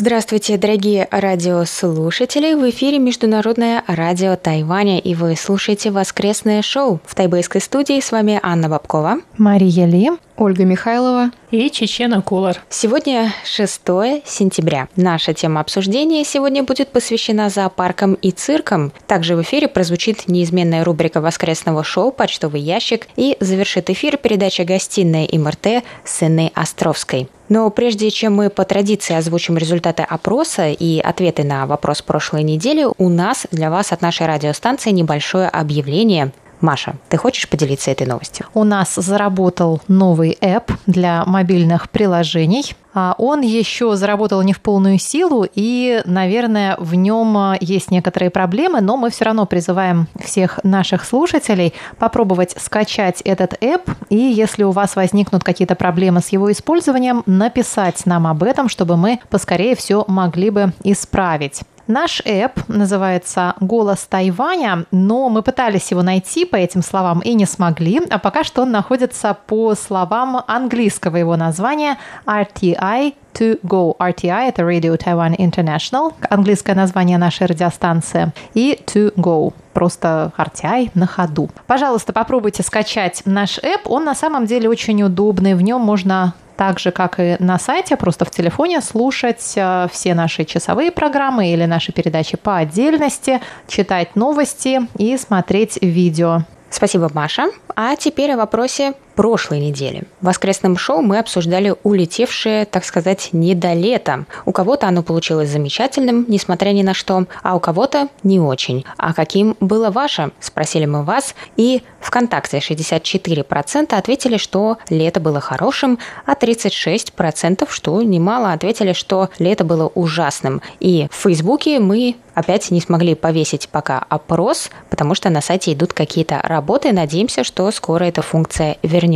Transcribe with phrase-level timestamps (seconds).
[0.00, 2.54] Здравствуйте, дорогие радиослушатели!
[2.54, 7.00] В эфире Международное радио Тайваня, и вы слушаете воскресное шоу.
[7.04, 12.62] В тайбэйской студии с вами Анна Бабкова, Мария Ли, Ольга Михайлова и Чечена Кулар.
[12.68, 13.80] Сегодня 6
[14.24, 14.88] сентября.
[14.96, 18.92] Наша тема обсуждения сегодня будет посвящена зоопаркам и циркам.
[19.06, 25.28] Также в эфире прозвучит неизменная рубрика воскресного шоу «Почтовый ящик» и завершит эфир передача «Гостиная
[25.32, 27.28] МРТ» с Инной Островской.
[27.48, 32.86] Но прежде чем мы по традиции озвучим результаты опроса и ответы на вопрос прошлой недели,
[32.96, 36.32] у нас для вас от нашей радиостанции небольшое объявление.
[36.60, 38.46] Маша, ты хочешь поделиться этой новостью?
[38.54, 42.74] У нас заработал новый app для мобильных приложений.
[42.92, 48.30] А он еще заработал не в полную силу, и, наверное, в нем а, есть некоторые
[48.30, 54.64] проблемы, но мы все равно призываем всех наших слушателей попробовать скачать этот app, и если
[54.64, 59.76] у вас возникнут какие-то проблемы с его использованием, написать нам об этом, чтобы мы поскорее
[59.76, 61.60] все могли бы исправить.
[61.90, 67.46] Наш эп называется «Голос Тайваня», но мы пытались его найти по этим словам и не
[67.46, 73.96] смогли, а пока что он находится по словам английского его названия RTI to go.
[73.98, 81.08] RTI– это Radio Taiwan International, английское название нашей радиостанции, и to go просто RTI на
[81.08, 81.50] ходу.
[81.66, 83.90] Пожалуйста, попробуйте скачать наш эп.
[83.90, 85.54] Он на самом деле очень удобный.
[85.56, 90.12] В нем можно так же, как и на сайте, просто в телефоне слушать э, все
[90.12, 96.40] наши часовые программы или наши передачи по отдельности, читать новости и смотреть видео.
[96.68, 97.46] Спасибо, Маша.
[97.74, 100.04] А теперь о вопросе прошлой недели.
[100.20, 104.24] В воскресном шоу мы обсуждали улетевшее, так сказать, не до лета.
[104.44, 108.84] У кого-то оно получилось замечательным, несмотря ни на что, а у кого-то не очень.
[108.96, 110.30] А каким было ваше?
[110.40, 111.34] Спросили мы вас.
[111.56, 119.64] И ВКонтакте 64% ответили, что лето было хорошим, а 36%, что немало, ответили, что лето
[119.64, 120.62] было ужасным.
[120.80, 125.92] И в Фейсбуке мы опять не смогли повесить пока опрос, потому что на сайте идут
[125.92, 126.92] какие-то работы.
[126.92, 129.09] Надеемся, что скоро эта функция вернется.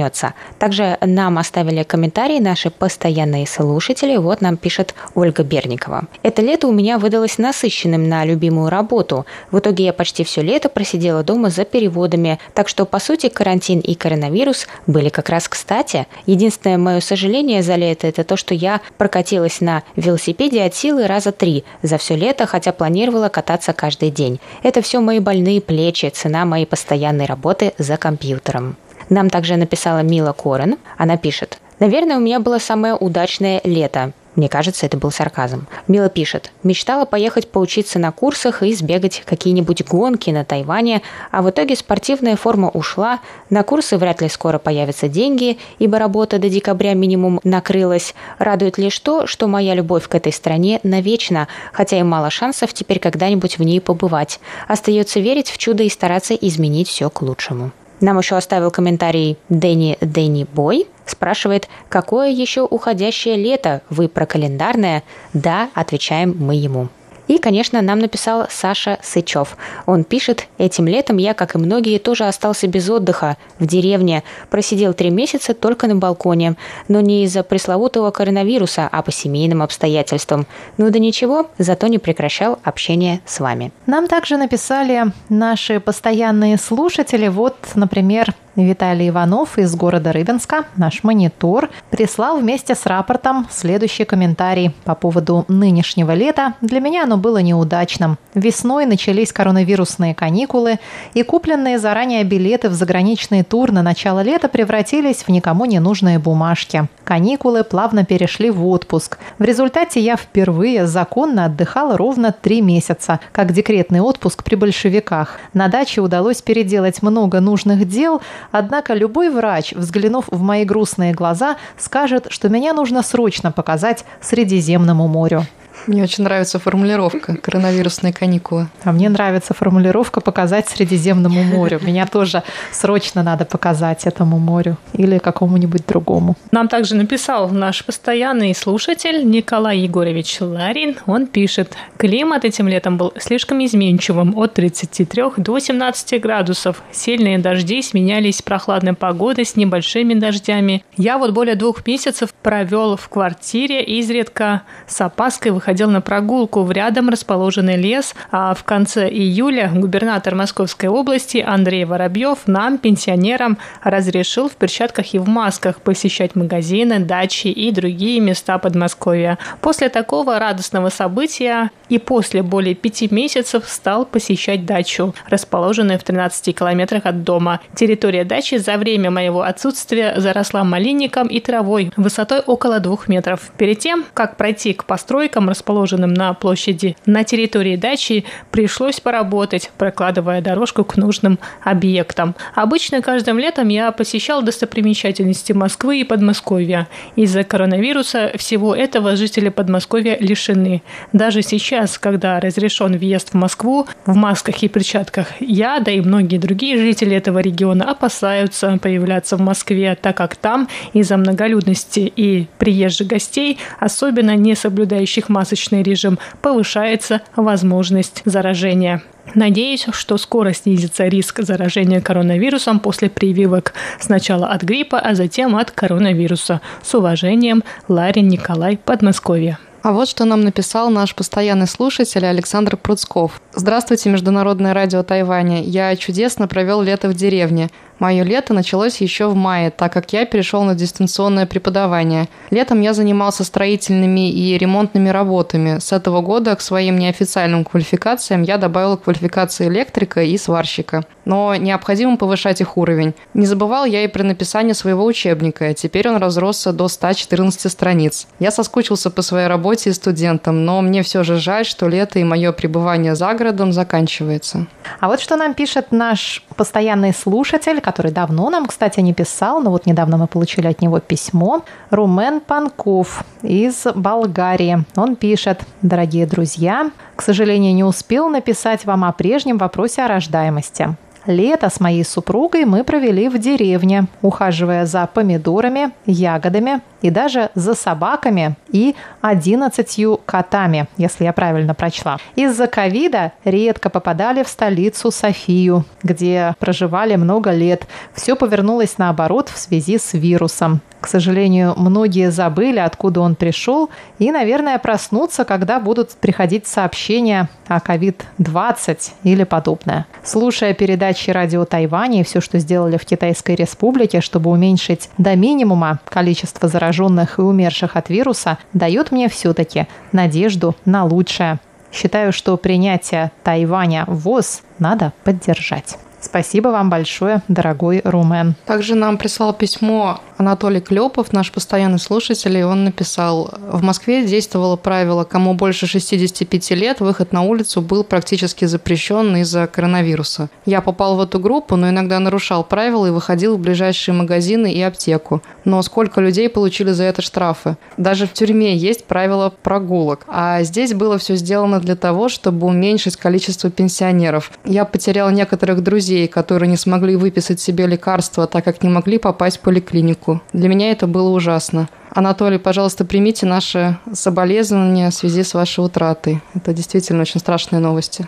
[0.59, 4.17] Также нам оставили комментарии наши постоянные слушатели.
[4.17, 6.05] Вот нам пишет Ольга Берникова.
[6.23, 9.27] Это лето у меня выдалось насыщенным на любимую работу.
[9.51, 13.81] В итоге я почти все лето просидела дома за переводами, так что, по сути, карантин
[13.81, 16.07] и коронавирус были как раз кстати.
[16.27, 21.33] Единственное мое сожаление за лето– это то, что я прокатилась на велосипеде от силы раза
[21.33, 24.41] три за все лето, хотя планировала кататься каждый день.
[24.63, 28.77] Это все мои больные плечи, цена моей постоянной работы за компьютером.
[29.09, 30.77] Нам также написала Мила Корен.
[30.97, 31.59] Она пишет.
[31.79, 34.13] Наверное, у меня было самое удачное лето.
[34.37, 35.67] Мне кажется, это был сарказм.
[35.87, 36.51] Мила пишет.
[36.65, 42.37] Мечтала поехать поучиться на курсах и сбегать какие-нибудь гонки на Тайване, а в итоге спортивная
[42.37, 48.15] форма ушла, на курсы вряд ли скоро появятся деньги, ибо работа до декабря минимум накрылась.
[48.39, 52.99] Радует лишь то, что моя любовь к этой стране навечно, хотя и мало шансов теперь
[52.99, 54.41] когда-нибудь в ней побывать.
[54.67, 57.71] Остается верить в чудо и стараться изменить все к лучшему.
[58.05, 60.89] Нам еще оставил комментарий Дэнни Дэнни Бой.
[61.07, 63.81] Спрашивает, какое еще уходящее лето?
[63.89, 65.05] Вы про календарное?
[65.33, 66.89] Да, отвечаем мы ему.
[67.29, 69.57] И, конечно, нам написал Саша Сычев.
[69.87, 74.23] Он пишет, этим летом я, как и многие, тоже остался без отдыха в деревне.
[74.51, 76.57] Просидел три месяца только на балконе.
[76.89, 80.47] Но не из-за пресловутого коронавируса, а по семейным обстоятельствам.
[80.77, 83.73] Ну да ничего, зато не прекращал общение с вами.
[83.87, 87.29] Нам также написали наши постоянные слушатели.
[87.29, 94.73] Вот, например, Виталий Иванов из города Рыбинска, наш монитор, прислал вместе с рапортом следующий комментарий
[94.85, 96.55] по поводу нынешнего лета.
[96.61, 98.17] Для меня оно было неудачным.
[98.35, 100.79] Весной начались коронавирусные каникулы,
[101.15, 106.21] и купленные заранее билеты в заграничный тур на начало лета превратились в никому не нужные
[106.21, 106.89] бумажки.
[107.03, 109.19] Каникулы плавно перешли в отпуск.
[109.39, 115.39] В результате я впервые законно отдыхала ровно три месяца, как декретный отпуск при большевиках.
[115.53, 121.57] На даче удалось переделать много нужных дел, Однако любой врач, взглянув в мои грустные глаза,
[121.79, 125.47] скажет, что меня нужно срочно показать Средиземному морю.
[125.87, 128.69] Мне очень нравится формулировка «коронавирусные каникулы».
[128.85, 131.79] А мне нравится формулировка «показать Средиземному морю».
[131.83, 132.43] Меня тоже
[132.73, 136.37] срочно надо показать этому морю или какому-нибудь другому.
[136.53, 140.97] Нам также написал наш постоянный слушатель Николай Егорович Ларин.
[141.07, 146.83] Он пишет, климат этим летом был слишком изменчивым от 33 до 17 градусов.
[146.93, 150.83] Сильные дожди сменялись прохладной погодой с небольшими дождями.
[150.97, 156.63] Я вот более двух месяцев провел в квартире и изредка с опаской выходил на прогулку
[156.63, 163.59] в рядом расположенный лес, а в конце июля губернатор Московской области Андрей Воробьев нам, пенсионерам,
[163.83, 169.39] разрешил в перчатках и в масках посещать магазины, дачи и другие места Подмосковья.
[169.61, 176.57] После такого радостного события и после более пяти месяцев стал посещать дачу, расположенную в 13
[176.57, 177.61] километрах от дома.
[177.75, 183.51] Территория дачи за время моего отсутствия заросла малинником и травой высотой около двух метров.
[183.59, 190.41] Перед тем, как пройти к постройкам, расположенным на площади на территории дачи, пришлось поработать, прокладывая
[190.41, 192.35] дорожку к нужным объектам.
[192.55, 196.89] Обычно каждым летом я посещал достопримечательности Москвы и Подмосковья.
[197.17, 200.83] Из-за коронавируса всего этого жители Подмосковья лишены.
[201.13, 206.39] Даже сейчас, когда разрешен въезд в Москву в масках и перчатках, я, да и многие
[206.39, 213.09] другие жители этого региона опасаются появляться в Москве, так как там из-за многолюдности и приезжих
[213.09, 219.03] гостей, особенно не соблюдающих масочный режим, повышается возможность заражения.
[219.35, 225.71] Надеюсь, что скоро снизится риск заражения коронавирусом после прививок сначала от гриппа, а затем от
[225.71, 226.61] коронавируса.
[226.83, 229.59] С уважением, Ларин Николай, Подмосковье.
[229.83, 233.41] А вот что нам написал наш постоянный слушатель Александр Пруцков.
[233.53, 235.63] Здравствуйте, Международное радио Тайваня.
[235.63, 237.69] Я чудесно провел лето в деревне.
[238.05, 242.29] Мое лето началось еще в мае, так как я перешел на дистанционное преподавание.
[242.51, 245.79] Летом я занимался строительными и ремонтными работами.
[245.79, 251.05] С этого года к своим неофициальным квалификациям я добавил квалификации электрика и сварщика.
[251.25, 253.15] Но необходимо повышать их уровень.
[253.33, 255.73] Не забывал я и при написании своего учебника.
[255.73, 258.27] Теперь он разросся до 114 страниц.
[258.39, 262.25] Я соскучился по своей работе и студентам, но мне все же жаль, что лето и
[262.25, 264.67] мое пребывание за городом заканчивается.
[265.01, 269.71] А вот что нам пишет наш постоянный слушатель, который давно нам, кстати, не писал, но
[269.71, 271.63] вот недавно мы получили от него письмо.
[271.91, 274.85] Румен Панков из Болгарии.
[274.97, 280.97] Он пишет, дорогие друзья, к сожалению, не успел написать вам о прежнем вопросе о рождаемости.
[281.27, 287.75] Лето с моей супругой мы провели в деревне, ухаживая за помидорами, ягодами и даже за
[287.75, 292.19] собаками и 11 котами, если я правильно прочла.
[292.37, 297.87] Из-за ковида редко попадали в столицу Софию, где проживали много лет.
[298.13, 300.81] Все повернулось наоборот в связи с вирусом.
[301.05, 307.77] К сожалению, многие забыли, откуда он пришел, и, наверное, проснутся, когда будут приходить сообщения о
[307.77, 310.07] COVID-20 или подобное.
[310.23, 316.01] Слушая передачи радио Тайваня и все, что сделали в Китайской Республике, чтобы уменьшить до минимума
[316.07, 321.59] количество зараженных и умерших от вируса, дает мне все-таки надежду на лучшее.
[321.93, 325.99] Считаю, что принятие Тайваня в ВОЗ надо поддержать.
[326.25, 328.55] Спасибо вам большое, дорогой Румен.
[328.65, 334.77] Также нам прислал письмо Анатолий Клепов, наш постоянный слушатель, и он написал, в Москве действовало
[334.77, 340.49] правило, кому больше 65 лет, выход на улицу был практически запрещен из-за коронавируса.
[340.65, 344.81] Я попал в эту группу, но иногда нарушал правила и выходил в ближайшие магазины и
[344.81, 345.43] аптеку.
[345.65, 347.77] Но сколько людей получили за это штрафы?
[347.97, 350.25] Даже в тюрьме есть правила прогулок.
[350.29, 354.53] А здесь было все сделано для того, чтобы уменьшить количество пенсионеров.
[354.65, 359.59] Я потерял некоторых друзей, которые не смогли выписать себе лекарства, так как не могли попасть
[359.59, 360.43] в поликлинику клинику.
[360.53, 361.89] Для меня это было ужасно.
[362.11, 366.41] Анатолий, пожалуйста, примите наши соболезнования в связи с вашей утратой.
[366.55, 368.27] Это действительно очень страшные новости.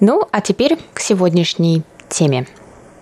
[0.00, 2.46] Ну, а теперь к сегодняшней теме.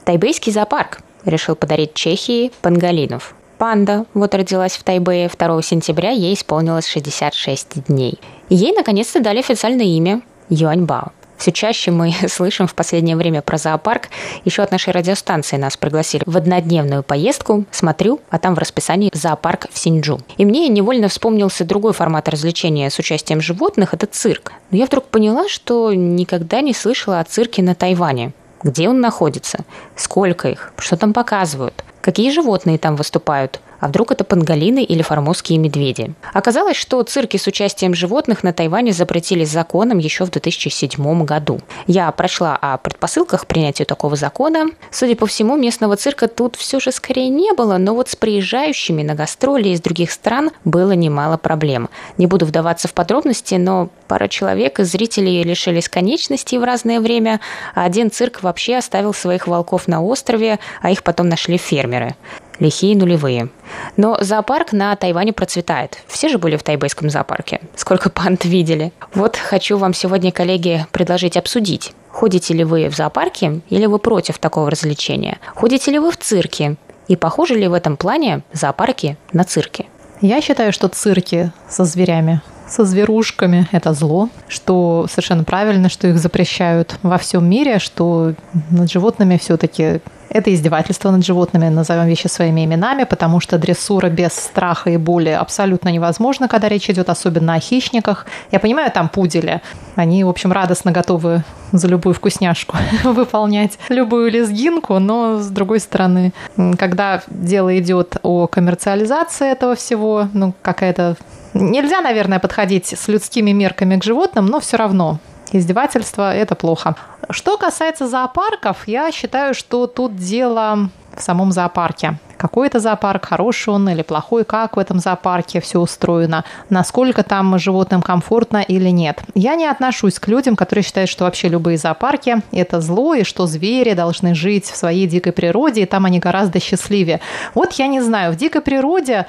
[0.05, 3.35] Тайбейский зоопарк решил подарить Чехии панголинов.
[3.59, 8.19] Панда вот родилась в Тайбэе 2 сентября, ей исполнилось 66 дней.
[8.49, 11.13] Ей наконец-то дали официальное имя Юаньбао.
[11.41, 14.09] Все чаще мы слышим в последнее время про зоопарк.
[14.45, 17.65] Еще от нашей радиостанции нас пригласили в однодневную поездку.
[17.71, 20.21] Смотрю, а там в расписании зоопарк в Синджу.
[20.37, 24.53] И мне невольно вспомнился другой формат развлечения с участием животных– это цирк.
[24.71, 28.33] Но я вдруг поняла, что никогда не слышала о цирке на Тайване.
[28.63, 29.61] Где он находится?
[29.97, 30.73] Сколько их?
[30.77, 31.83] Что там показывают?
[32.03, 33.61] Какие животные там выступают?
[33.81, 36.15] А вдруг это панголины или формозские медведи?
[36.33, 41.61] Оказалось, что цирки с участием животных на Тайване запретили законом еще в 2007 году.
[41.87, 44.67] Я прочла о предпосылках принятия такого закона.
[44.91, 49.03] Судя по всему, местного цирка тут все же скорее не было, но вот с приезжающими
[49.03, 51.89] на гастроли из других стран было немало проблем.
[52.19, 57.41] Не буду вдаваться в подробности, но пара человек из зрителей лишились конечностей в разное время,
[57.75, 62.15] а один цирк вообще оставил своих волков на острове, а их потом нашли фермеры
[62.61, 63.49] лихие нулевые.
[63.97, 65.99] Но зоопарк на Тайване процветает.
[66.07, 67.61] Все же были в тайбэйском зоопарке.
[67.75, 68.93] Сколько панд видели.
[69.15, 71.93] Вот хочу вам сегодня, коллеги, предложить обсудить.
[72.11, 75.39] Ходите ли вы в зоопарке или вы против такого развлечения?
[75.55, 76.77] Ходите ли вы в цирке?
[77.09, 79.87] И похожи ли в этом плане зоопарки на цирки?
[80.21, 86.19] Я считаю, что цирки со зверями со зверушками– это зло, что совершенно правильно, что их
[86.19, 88.35] запрещают во всем мире, что
[88.71, 90.01] над животными все-таки
[90.31, 95.31] это издевательство над животными, назовем вещи своими именами, потому что дрессура без страха и боли
[95.31, 98.27] абсолютно невозможна, когда речь идет особенно о хищниках.
[98.51, 99.61] Я понимаю, там пудели.
[99.97, 106.33] Они, в общем, радостно готовы за любую вкусняшку выполнять любую лезгинку, но, с другой стороны,
[106.79, 111.17] когда дело идет о коммерциализации этого всего, ну, какая-то
[111.53, 115.19] Нельзя, наверное, подходить с людскими мерками к животным, но все равно
[115.53, 116.95] издевательство– это плохо.
[117.31, 122.19] Что касается зоопарков, я считаю, что тут дело в самом зоопарке.
[122.37, 127.59] Какой это зоопарк, хороший он или плохой, как в этом зоопарке все устроено, насколько там
[127.59, 129.21] животным комфортно или нет.
[129.35, 133.47] Я не отношусь к людям, которые считают, что вообще любые зоопарки– это зло, и что
[133.47, 137.21] звери должны жить в своей дикой природе, и там они гораздо счастливее.
[137.55, 139.27] Вот я не знаю, в дикой природе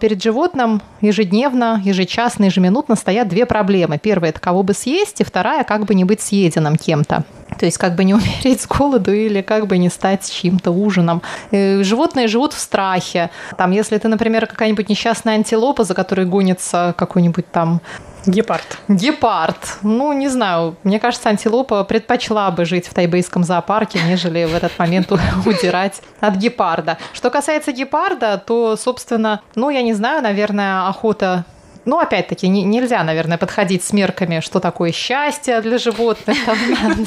[0.00, 3.98] перед животным ежедневно, ежечасно, ежеминутно стоят две проблемы.
[3.98, 7.24] Первая– это кого бы съесть, и вторая– как бы не быть съеденным кем-то.
[7.58, 11.22] То есть как бы не умереть с голоду или как бы не стать чьим-то ужином.
[11.50, 13.30] И животные живут в страхе.
[13.56, 17.80] Там, если ты, например, какая-нибудь несчастная антилопа, за которой гонится какой-нибудь там
[18.26, 18.78] Гепард.
[18.88, 19.78] Гепард.
[19.82, 20.76] Ну, не знаю.
[20.84, 25.10] Мне кажется, антилопа предпочла бы жить в тайбейском зоопарке, нежели в этот момент
[25.46, 26.98] удирать от гепарда.
[27.12, 31.44] Что касается гепарда, то, собственно, ну, я не знаю, наверное, охота
[31.84, 36.56] ну, опять-таки, не, нельзя, наверное, подходить с мерками, что такое счастье для животных там,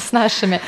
[0.00, 0.60] с нашими.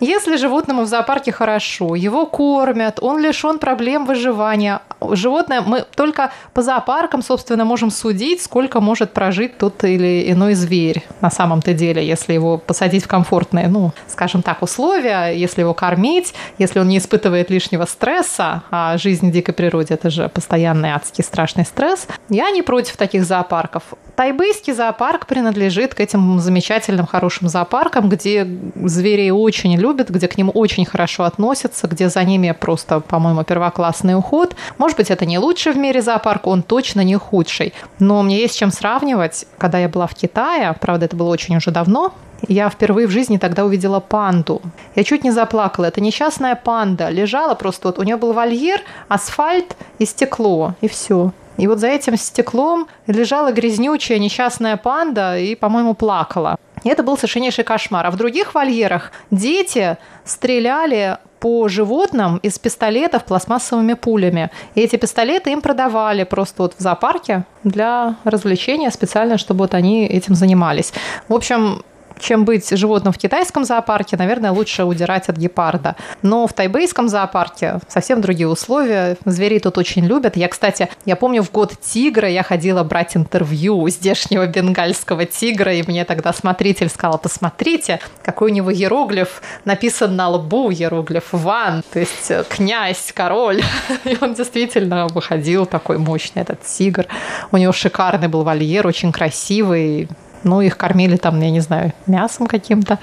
[0.00, 4.80] Если животному в зоопарке хорошо, его кормят, он лишен проблем выживания.
[5.12, 11.04] Животное, мы только по зоопаркам, собственно, можем судить, сколько может прожить тот или иной зверь
[11.20, 16.34] на самом-то деле, если его посадить в комфортные, ну, скажем так, условия, если его кормить,
[16.58, 21.24] если он не испытывает лишнего стресса, а жизнь в дикой природе– это же постоянный адский
[21.24, 22.06] страшный стресс.
[22.28, 23.82] Я не против таких зоопарков.
[24.16, 30.50] Тайбэйский зоопарк принадлежит к этим замечательным, хорошим зоопаркам, где зверей очень любят, где к ним
[30.52, 34.54] очень хорошо относятся, где за ними просто, по-моему, первоклассный уход.
[34.78, 37.72] Может быть, это не лучший в мире зоопарк, он точно не худший.
[37.98, 39.46] Но мне есть чем сравнивать.
[39.58, 42.12] Когда я была в Китае, правда, это было очень уже давно,
[42.48, 44.60] я впервые в жизни тогда увидела панду.
[44.96, 45.86] Я чуть не заплакала.
[45.86, 47.08] Это несчастная панда.
[47.08, 51.32] Лежала просто, вот у нее был вольер, асфальт и стекло, и все.
[51.56, 56.56] И вот за этим стеклом лежала грязнючая несчастная панда и, по-моему, плакала.
[56.82, 58.06] И это был совершеннейший кошмар.
[58.06, 64.50] А в других вольерах дети стреляли по животным из пистолетов пластмассовыми пулями.
[64.76, 70.06] И эти пистолеты им продавали просто вот в зоопарке для развлечения специально, чтобы вот они
[70.06, 70.92] этим занимались.
[71.26, 71.82] В общем,
[72.22, 75.96] чем быть животным в китайском зоопарке, наверное, лучше удирать от гепарда.
[76.22, 79.16] Но в тайбейском зоопарке совсем другие условия.
[79.24, 80.36] Зверей тут очень любят.
[80.36, 85.74] Я, кстати, я помню, в год тигра я ходила брать интервью у здешнего бенгальского тигра,
[85.74, 91.82] и мне тогда смотритель сказал, посмотрите, какой у него иероглиф написан на лбу, иероглиф «Ван»,
[91.92, 93.62] то есть э, князь, король.
[94.04, 97.06] И он действительно выходил такой мощный, этот тигр.
[97.50, 100.08] У него шикарный был вольер, очень красивый,
[100.44, 102.98] ну, их кормили там, я не знаю, мясом каким-то.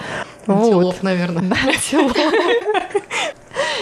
[0.47, 1.03] Антилоп, вот.
[1.03, 1.43] наверное.
[1.65, 2.17] Антилоп.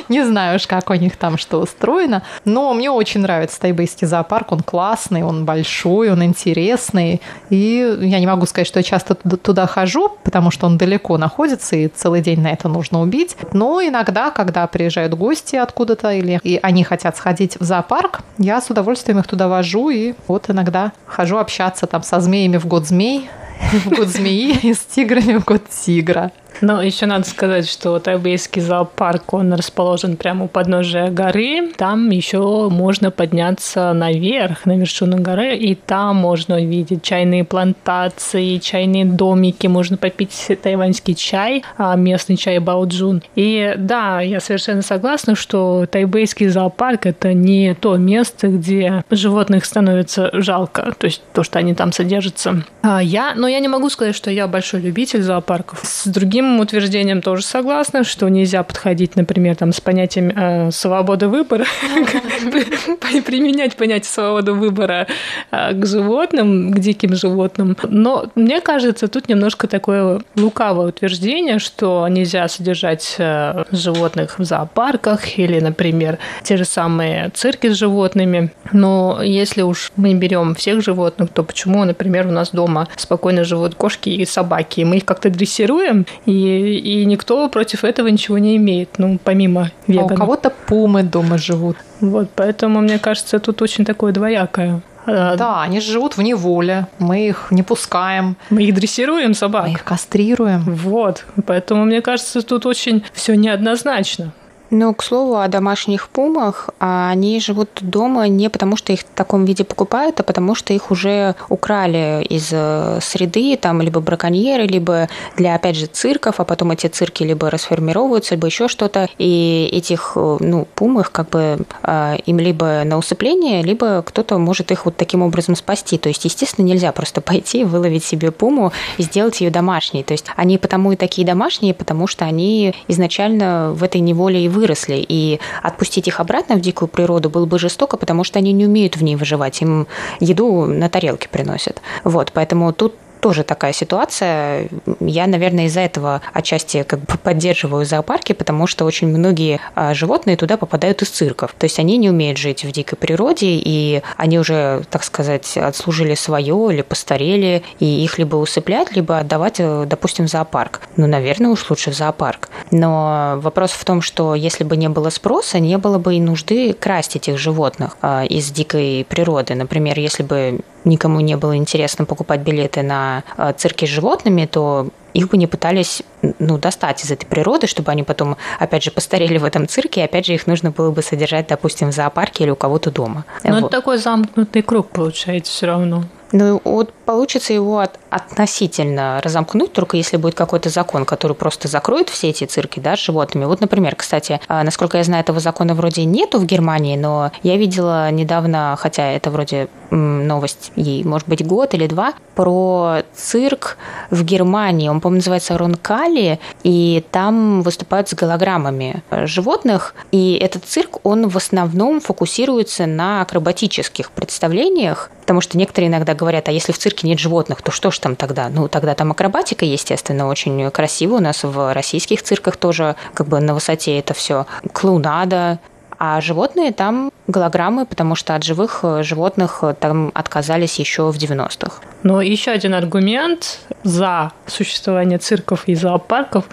[0.09, 2.23] Не знаю уж, как у них там что устроено.
[2.45, 4.51] Но мне очень нравится тайбейский зоопарк.
[4.51, 7.21] Он классный, он большой, он интересный.
[7.49, 11.75] И я не могу сказать, что я часто туда хожу, потому что он далеко находится,
[11.75, 13.35] и целый день на это нужно убить.
[13.53, 18.69] Но иногда, когда приезжают гости откуда-то, или и они хотят сходить в зоопарк, я с
[18.69, 19.89] удовольствием их туда вожу.
[19.89, 23.29] И вот иногда хожу общаться там со змеями в год змей,
[23.73, 26.31] в год змеи и с тиграми в год тигра.
[26.61, 31.71] Но еще надо сказать, что Тайбейский зоопарк, он расположен прямо у подножия горы.
[31.77, 39.05] Там еще можно подняться наверх, на вершину горы, и там можно увидеть чайные плантации, чайные
[39.05, 43.21] домики, можно попить тайваньский чай, а, местный чай Баоджун.
[43.35, 50.29] И да, я совершенно согласна, что Тайбейский зоопарк– это не то место, где животных становится
[50.33, 52.63] жалко, то есть то, что они там содержатся.
[52.81, 55.81] А я, но я не могу сказать, что я большой любитель зоопарков.
[55.83, 61.65] С другим утверждением тоже согласна, что нельзя подходить, например, там, с понятием э, свободы выбора,
[63.25, 65.07] применять понятие свободы выбора
[65.51, 67.77] э, к животным, к диким животным.
[67.83, 75.37] Но мне кажется, тут немножко такое лукавое утверждение, что нельзя содержать э, животных в зоопарках
[75.37, 78.51] или, например, те же самые цирки с животными.
[78.71, 83.75] Но если уж мы берем всех животных, то почему, например, у нас дома спокойно живут
[83.75, 88.55] кошки и собаки, и мы их как-то дрессируем, и, и никто против этого ничего не
[88.57, 90.11] имеет, ну, помимо веганов.
[90.11, 91.77] А у кого-то пумы дома живут.
[92.01, 94.81] Вот, поэтому, мне кажется, тут очень такое двоякое.
[95.05, 98.35] А, да, они живут в неволе, мы их не пускаем.
[98.49, 99.67] Мы их дрессируем, собак.
[99.67, 100.63] Мы их кастрируем.
[100.65, 104.33] Вот, поэтому, мне кажется, тут очень все неоднозначно.
[104.69, 109.05] Ну, к слову, о домашних пумах, а они живут дома не потому, что их в
[109.15, 114.67] таком виде покупают, а потому что их уже украли из э, среды, там, либо браконьеры,
[114.67, 115.07] либо
[115.37, 120.13] для, опять же, цирков, а потом эти цирки либо расформировываются, либо еще что-то, и этих,
[120.15, 124.85] э, ну, пум их как бы э, им либо на усыпление, либо кто-то может их
[124.85, 125.97] вот таким образом спасти.
[125.97, 130.03] То есть, естественно, нельзя просто пойти, выловить себе пуму и сделать ее домашней.
[130.03, 134.49] То есть, они потому и такие домашние, потому что они изначально в этой неволе и
[134.57, 138.65] выросли, и отпустить их обратно в дикую природу было бы жестоко, потому что они не
[138.65, 139.87] умеют в ней выживать, им
[140.19, 141.81] еду на тарелке приносят.
[142.03, 142.93] Вот, поэтому тут
[143.27, 144.69] тоже такая ситуация.
[145.01, 150.37] Я, наверное, из-за этого отчасти как бы поддерживаю зоопарки, потому что очень многие а, животные
[150.37, 151.53] туда попадают из цирков.
[151.57, 156.15] То есть они не умеют жить в дикой природе, и они уже, так сказать, отслужили
[156.15, 160.79] свое или постарели, и их либо усыплять, либо отдавать, э, допустим, в зоопарк.
[160.95, 162.47] Ну, наверное, уж лучше в зоопарк.
[162.71, 166.71] Но вопрос в том, что если бы не было спроса, не было бы и нужды
[166.71, 169.53] красть этих животных а, из дикой природы.
[169.53, 174.89] Например, если бы никому не было интересно покупать билеты на э, цирки с животными, то
[175.13, 176.03] их бы не пытались
[176.39, 180.03] ну, достать из этой природы, чтобы они потом, опять же, постарели в этом цирке, и
[180.03, 183.25] опять же их нужно было бы содержать, допустим, в зоопарке или у кого-то дома.
[183.43, 183.59] Но вот.
[183.59, 186.03] это такой замкнутый круг получается все равно.
[186.31, 192.09] Ну, вот получится его от, относительно разомкнуть, только если будет какой-то закон, который просто закроет
[192.09, 193.45] все эти цирки, да, с животными.
[193.45, 197.57] Вот, например, кстати, а, насколько я знаю, этого закона вроде нету в Германии, но я
[197.57, 203.77] видела недавно, хотя это вроде новость ей, может быть, год или два, про цирк
[204.09, 204.89] в Германии.
[204.89, 209.95] Он, по-моему, называется Ронкали, и там выступают с голограммами животных.
[210.11, 216.47] И этот цирк, он в основном фокусируется на акробатических представлениях, потому что некоторые иногда говорят,
[216.47, 218.49] а если в цирке нет животных, то что ж там тогда?
[218.49, 221.15] Ну, тогда там акробатика, естественно, очень красиво.
[221.15, 224.45] У нас в российских цирках тоже как бы на высоте это все.
[224.73, 225.59] Клоунада,
[225.99, 231.17] а животные там голограммы, потому что от живых э, животных э, там отказались еще в
[231.17, 231.81] 90-х.
[232.03, 236.45] Но еще один аргумент за существование цирков и зоопарков.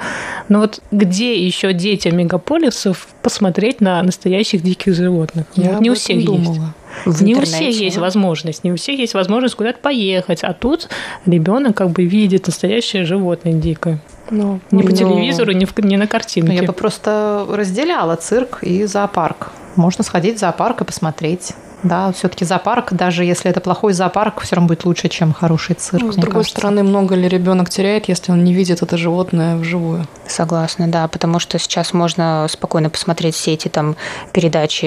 [0.49, 5.47] Но вот где еще детям мегаполисов посмотреть на настоящих диких животных?
[5.55, 6.55] Я вот не у всех думала.
[6.55, 6.61] есть.
[7.05, 10.89] В не у всех есть возможность, не у всех есть возможность куда-то поехать, а тут
[11.27, 14.01] ребенок как бы видит настоящее животное дикое.
[14.31, 16.55] Ну, не по телевизору, не, в, не на картинке.
[16.55, 19.51] Я бы просто разделяла цирк и зоопарк.
[19.77, 21.53] Можно сходить в зоопарк и посмотреть.
[21.85, 26.03] Да, все-таки зоопарк, даже если это плохой зоопарк, все равно будет лучше, чем хороший цирк.
[26.03, 26.59] Ну, с другой кажется.
[26.59, 30.07] стороны, много ли ребенок теряет, если он не видит это животное вживую?
[30.27, 33.97] Согласна, да, потому что сейчас можно спокойно посмотреть все эти там
[34.33, 34.87] передачи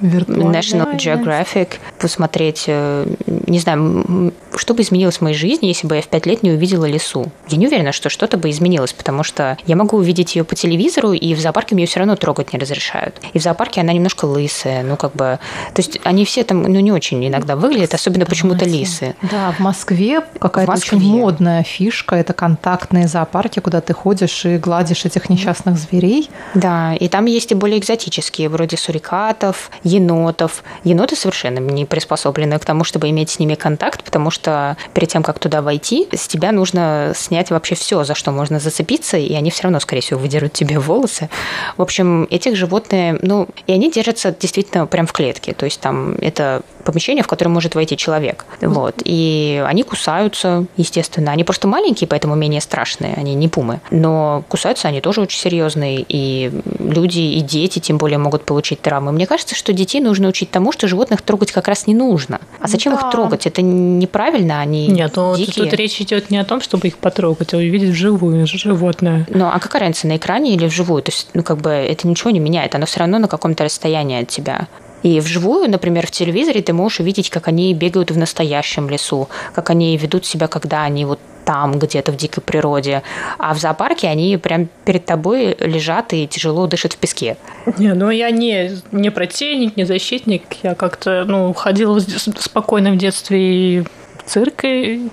[0.00, 3.06] Виртуальная National Geographic, посмотреть, э,
[3.46, 6.50] не знаю, что бы изменилось в моей жизни, если бы я в пять лет не
[6.50, 7.30] увидела лесу.
[7.48, 11.12] Я не уверена, что что-то бы изменилось, потому что я могу увидеть ее по телевизору,
[11.12, 13.20] и в зоопарке мне ее все равно трогать не разрешают.
[13.32, 15.38] И в зоопарке она немножко лысая, ну как бы,
[15.74, 19.14] то есть они все там, ну, не очень иногда выглядят, особенно почему-то лисы.
[19.22, 25.04] Да, в Москве какая-то очень модная фишка– это контактные зоопарки, куда ты ходишь и гладишь
[25.04, 26.30] этих несчастных зверей.
[26.54, 30.62] Да, и там есть и более экзотические, вроде сурикатов, енотов.
[30.84, 35.22] Еноты совершенно не приспособлены к тому, чтобы иметь с ними контакт, потому что перед тем,
[35.22, 39.50] как туда войти, с тебя нужно снять вообще все, за что можно зацепиться, и они
[39.50, 41.28] все равно, скорее всего, выдерут тебе волосы.
[41.76, 45.95] В общем, этих животные, ну, и они держатся действительно прям в клетке, то есть там
[46.20, 48.46] это помещение, в которое может войти человек.
[48.60, 48.94] Вот.
[49.04, 51.32] И они кусаются, естественно.
[51.32, 53.14] Они просто маленькие, поэтому менее страшные.
[53.14, 53.80] Они не пумы.
[53.90, 56.04] Но кусаются они тоже очень серьезные.
[56.08, 59.12] И люди, и дети, тем более, могут получить травмы.
[59.12, 62.40] Мне кажется, что детей нужно учить тому, что животных трогать как раз не нужно.
[62.60, 63.00] А зачем да.
[63.00, 63.46] их трогать?
[63.46, 65.64] Это неправильно, они Нет, ну, дикие.
[65.64, 69.26] тут речь идет не о том, чтобы их потрогать, а увидеть вживую животное.
[69.30, 71.02] Ну, а какая разница, на экране или вживую?
[71.02, 72.74] То есть, ну, как бы это ничего не меняет.
[72.74, 74.68] Оно все равно на каком-то расстоянии от тебя.
[75.06, 79.70] И вживую, например, в телевизоре ты можешь увидеть, как они бегают в настоящем лесу, как
[79.70, 83.04] они ведут себя, когда они вот там, где-то в дикой природе.
[83.38, 87.36] А в зоопарке они прям перед тобой лежат и тяжело дышат в песке.
[87.78, 90.42] Не, ну я не, не противник, не защитник.
[90.64, 93.38] Я как-то, ну, ходила спокойно в детстве
[93.78, 93.84] и
[94.26, 94.62] цирк,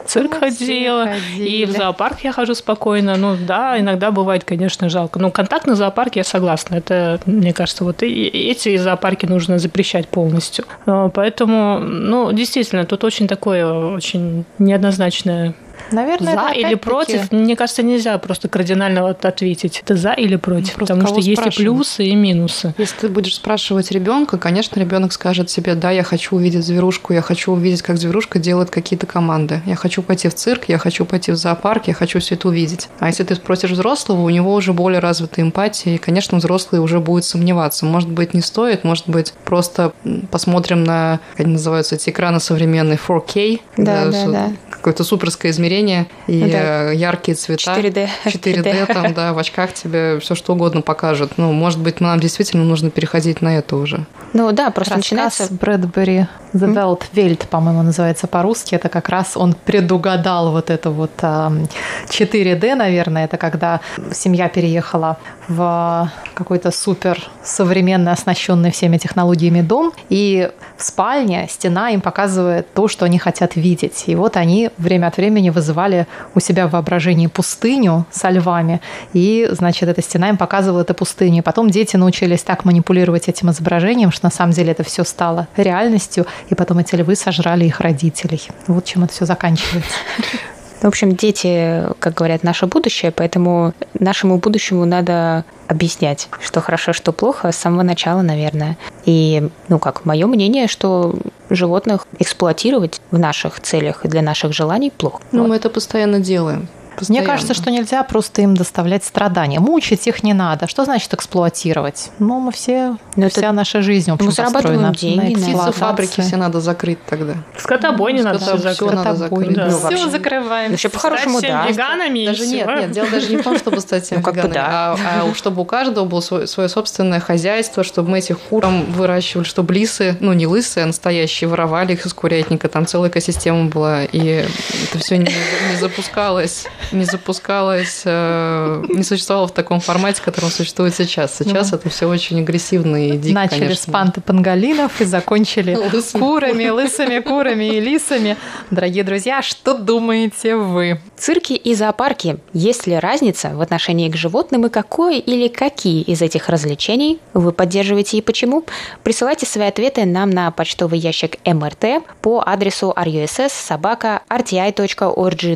[0.05, 1.49] цирк ходила, ходили.
[1.49, 3.15] и в зоопарк я хожу спокойно.
[3.15, 5.19] Ну да, иногда бывает, конечно, жалко.
[5.19, 6.75] Но контактный зоопарк я согласна.
[6.75, 10.65] Это, мне кажется, вот эти зоопарки нужно запрещать полностью.
[10.85, 15.53] А, поэтому, ну, действительно, тут очень такое, очень неоднозначное
[15.91, 19.81] Наверное, за или против, мне кажется, нельзя просто кардинально вот ответить.
[19.83, 22.73] Это за или против, просто потому что есть и плюсы, и минусы.
[22.77, 27.21] Если ты будешь спрашивать ребенка, конечно, ребенок скажет себе, да, я хочу увидеть зверушку, я
[27.21, 29.61] хочу увидеть, как зверушка делает какие-то команды.
[29.65, 32.89] Я хочу пойти в цирк, я хочу пойти в зоопарк, я хочу все это увидеть.
[32.99, 36.99] А если ты спросишь взрослого, у него уже более развитая эмпатия, и, конечно, взрослый уже
[36.99, 37.85] будет сомневаться.
[37.85, 39.93] Может быть, не стоит, может быть, просто
[40.31, 44.51] посмотрим на, как они называются, эти экраны современные 4K, да, да, да.
[44.69, 45.62] какое-то суперское измерение,
[45.93, 46.91] изображение и ну да.
[46.91, 47.75] яркие цвета.
[47.75, 48.09] 4D.
[48.25, 51.33] 4D, там, да, в очках тебе все что угодно покажут.
[51.37, 54.05] Ну, может быть, нам действительно нужно переходить на это уже.
[54.33, 55.53] Ну да, просто Рассказ начинается...
[55.53, 58.75] Брэдбери The Welt Welt, по-моему, называется по-русски.
[58.75, 63.25] Это как раз он предугадал вот это вот 4D, наверное.
[63.25, 63.81] Это когда
[64.13, 72.01] семья переехала в какой-то супер современный, оснащенный всеми технологиями дом, и в спальне стена им
[72.01, 74.03] показывает то, что они хотят видеть.
[74.07, 78.79] И вот они время от времени вызывали у себя в воображении пустыню со львами,
[79.13, 81.39] и, значит, эта стена им показывала эту пустыню.
[81.39, 85.47] И потом дети научились так манипулировать этим изображением, что на самом деле это все стало
[85.57, 88.41] реальностью, и потом эти львы сожрали их родителей.
[88.67, 89.97] Вот чем это все заканчивается.
[90.83, 97.13] В общем, дети, как говорят, наше будущее, поэтому нашему будущему надо объяснять, что хорошо, что
[97.13, 98.77] плохо с самого начала, наверное.
[99.05, 101.15] И, ну как, мое мнение, что
[101.49, 105.21] животных эксплуатировать в наших целях и для наших желаний плохо.
[105.31, 105.49] Ну, вот.
[105.49, 106.67] мы это постоянно делаем.
[106.95, 107.25] Постоянно.
[107.25, 109.59] Мне кажется, что нельзя просто им доставлять страдания.
[109.59, 110.67] Мучить их не надо.
[110.67, 112.11] Что значит эксплуатировать?
[112.19, 113.51] Ну, мы все, Но вся это...
[113.51, 115.53] наша жизнь, в общем, мы зарабатываем деньги.
[115.53, 117.35] На фабрики все надо закрыть тогда.
[117.57, 118.93] Скотобойни надо все закрыть.
[118.93, 119.53] надо закрыть.
[119.53, 119.67] Да.
[119.67, 120.71] Ну, все закрываем.
[120.71, 121.67] Вообще, по-хорошему, да.
[121.67, 124.93] веганами даже нет, нет, дело даже не в том, чтобы стать всем ну, веганами, да.
[124.93, 124.97] а,
[125.29, 129.45] а чтобы у каждого было свое, свое собственное хозяйство, чтобы мы этих кур там выращивали,
[129.45, 134.03] чтобы лисы, ну, не лысы, а настоящие, воровали их из курятника, там целая экосистема была,
[134.03, 134.45] и
[134.83, 135.25] это все не,
[135.71, 141.37] не запускалось, не запускалось э, не существовало в таком формате, в котором существует сейчас.
[141.37, 143.83] Сейчас ну, это все очень агрессивно и дико, Начали конечно.
[143.83, 145.77] с панты панголинов и закончили
[146.13, 148.37] курами, лысыми курами и лисами.
[148.71, 150.99] Дорогие друзья, что думаете вы?
[151.17, 152.37] Цирки и зоопарки.
[152.53, 157.51] Есть ли разница в отношении к животным и какой или какие из этих развлечений вы
[157.51, 158.63] поддерживаете и почему?
[159.03, 165.53] Присылайте свои ответы нам на почтовый ящик МРТ по адресу russ собака rti.org.tw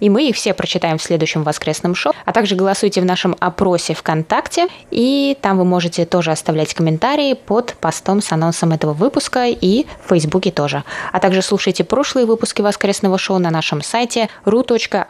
[0.00, 2.12] и мы их все прочитаем в следующем воскресном шоу.
[2.24, 7.74] А также голосуйте в нашем опросе ВКонтакте, и там вы можете тоже оставлять комментарии под
[7.74, 10.84] постом с анонсом этого выпуска и в Фейсбуке тоже.
[11.12, 15.00] А также слушайте прошлые выпуски воскресного шоу на нашем сайте ru.rti.org.tw,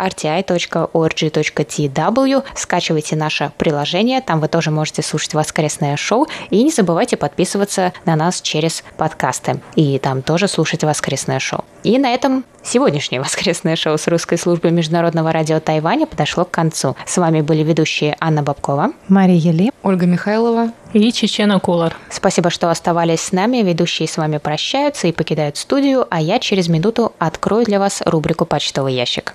[2.55, 8.17] скачивайте наше приложение, там вы тоже можете слушать воскресное шоу, и не забывайте подписываться на
[8.17, 11.65] нас через подкасты, и там тоже слушать воскресное шоу.
[11.83, 16.97] И на этом сегодняшнее воскресное шоу с русской службой Международного радио Тайваня подошло к концу.
[17.07, 21.97] С вами были ведущие Анна Бабкова, Мария Ли, Ольга Михайлова и Чечена Кулар.
[22.11, 23.59] Спасибо, что оставались с нами.
[23.59, 28.45] Ведущие с вами прощаются и покидают студию, а я через минуту открою для вас рубрику
[28.45, 29.35] «Почтовый ящик».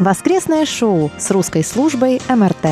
[0.00, 2.66] Воскресное шоу с русской службой МРТ.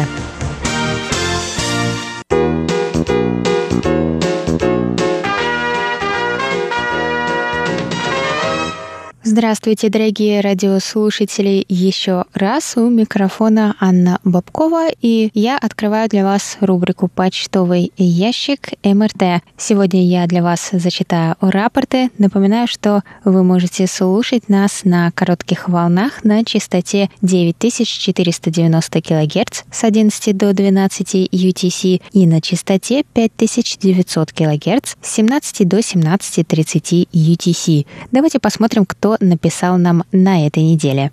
[9.33, 11.65] Здравствуйте, дорогие радиослушатели!
[11.69, 19.45] Еще раз у микрофона Анна Бабкова, и я открываю для вас рубрику «Почтовый ящик МРТ».
[19.57, 22.11] Сегодня я для вас зачитаю рапорты.
[22.19, 30.37] Напоминаю, что вы можете слушать нас на коротких волнах на частоте 9490 кГц с 11
[30.37, 37.87] до 12 UTC и на частоте 5900 кГц с 17 до 17.30 UTC.
[38.11, 41.13] Давайте посмотрим, кто написал нам на этой неделе.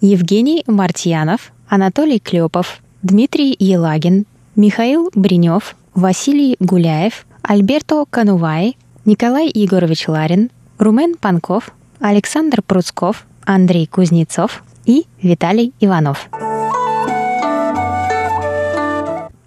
[0.00, 10.50] Евгений Мартьянов, Анатолий Клепов, Дмитрий Елагин, Михаил Бринев, Василий Гуляев, Альберто Канувай, Николай Егорович Ларин,
[10.78, 16.28] Румен Панков, Александр Пруцков, Андрей Кузнецов и Виталий Иванов.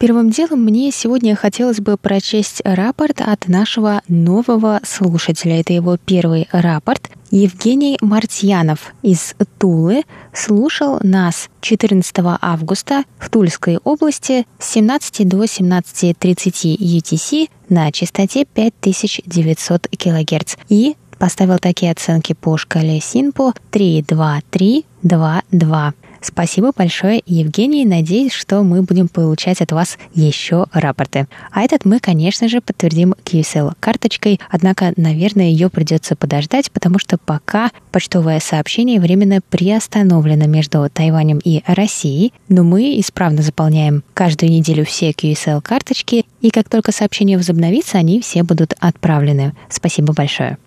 [0.01, 5.59] Первым делом мне сегодня хотелось бы прочесть рапорт от нашего нового слушателя.
[5.59, 7.11] Это его первый рапорт.
[7.29, 10.01] Евгений Мартьянов из Тулы
[10.33, 19.87] слушал нас 14 августа в Тульской области с 17 до 17.30 UTC на частоте 5900
[19.87, 25.93] кГц и поставил такие оценки по шкале Синпо 3, 2, 3, 2, 2.
[26.21, 27.83] Спасибо большое, Евгений.
[27.83, 31.27] Надеюсь, что мы будем получать от вас еще рапорты.
[31.51, 37.17] А этот мы, конечно же, подтвердим QSL карточкой, однако, наверное, ее придется подождать, потому что
[37.17, 44.85] пока почтовое сообщение временно приостановлено между Тайванем и Россией, но мы исправно заполняем каждую неделю
[44.85, 49.53] все QSL карточки, и как только сообщение возобновится, они все будут отправлены.
[49.69, 50.57] Спасибо большое.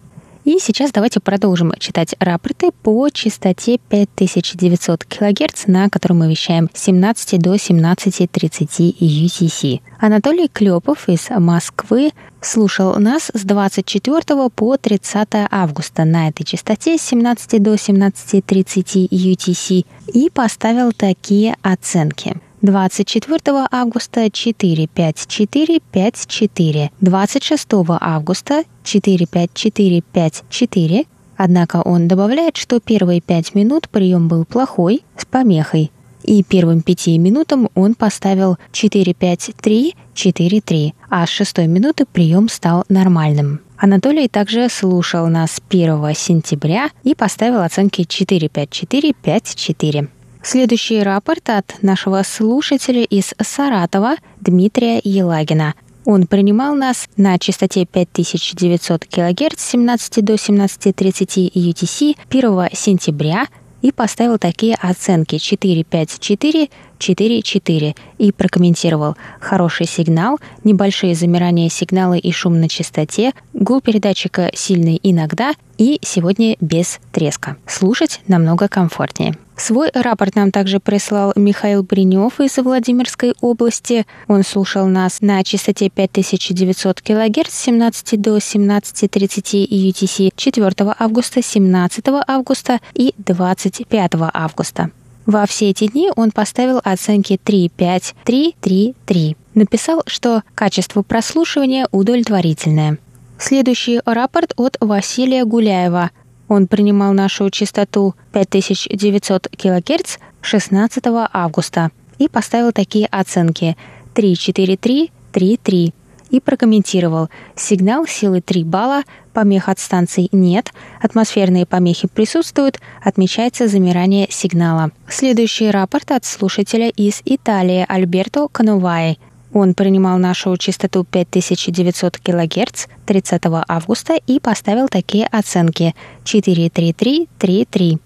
[0.44, 6.83] И сейчас давайте продолжим читать рапорты по частоте 5900 кГц, на которой мы вещаем с
[6.83, 9.80] 17 до 17.30 UTC.
[9.98, 17.02] Анатолий Клепов из Москвы слушал нас с 24 по 30 августа на этой частоте с
[17.02, 22.37] 17 до 17.30 UTC и поставил такие оценки.
[22.64, 27.68] 24 августа 45454, 26
[28.00, 31.05] августа 45454,
[31.37, 35.90] однако он добавляет, что первые пять минут прием был плохой, с помехой,
[36.22, 43.61] и первым пяти минутам он поставил 4-5-3-4-3, а с шестой минуты прием стал нормальным.
[43.77, 50.09] Анатолий также слушал нас 1 сентября и поставил оценки 4-5-4-5-4.
[50.44, 55.72] Следующий рапорт от нашего слушателя из Саратова Дмитрия Елагина.
[56.04, 63.46] Он принимал нас на частоте 5900 кГц с 17 до 17.30 UTC 1 сентября
[63.80, 72.61] и поставил такие оценки 454, 4-4 и прокомментировал «Хороший сигнал, небольшие замирания сигнала и шум
[72.61, 77.57] на частоте, гул передатчика сильный иногда и сегодня без треска.
[77.66, 79.38] Слушать намного комфортнее».
[79.56, 84.04] Свой рапорт нам также прислал Михаил Бринев из Владимирской области.
[84.26, 92.04] Он слушал нас на частоте 5900 кГц с 17 до 17.30 UTC 4 августа, 17
[92.26, 94.90] августа и 25 августа.
[95.24, 99.36] Во все эти дни он поставил оценки 3, 5, 3, 3, 3.
[99.54, 102.98] Написал, что качество прослушивания удовлетворительное.
[103.38, 106.10] Следующий рапорт от Василия Гуляева.
[106.48, 113.76] Он принимал нашу частоту 5900 кГц 16 августа и поставил такие оценки
[114.14, 115.94] 3, 4, 3, 3, 3
[116.30, 119.02] и прокомментировал «Сигнал силы 3 балла,
[119.33, 124.90] помех от станций нет, атмосферные помехи присутствуют, отмечается замирание сигнала».
[125.09, 129.18] Следующий рапорт от слушателя из Италии Альберто Канувай.
[129.54, 137.98] Он принимал нашу частоту 5900 кГц 30 августа и поставил такие оценки 43333.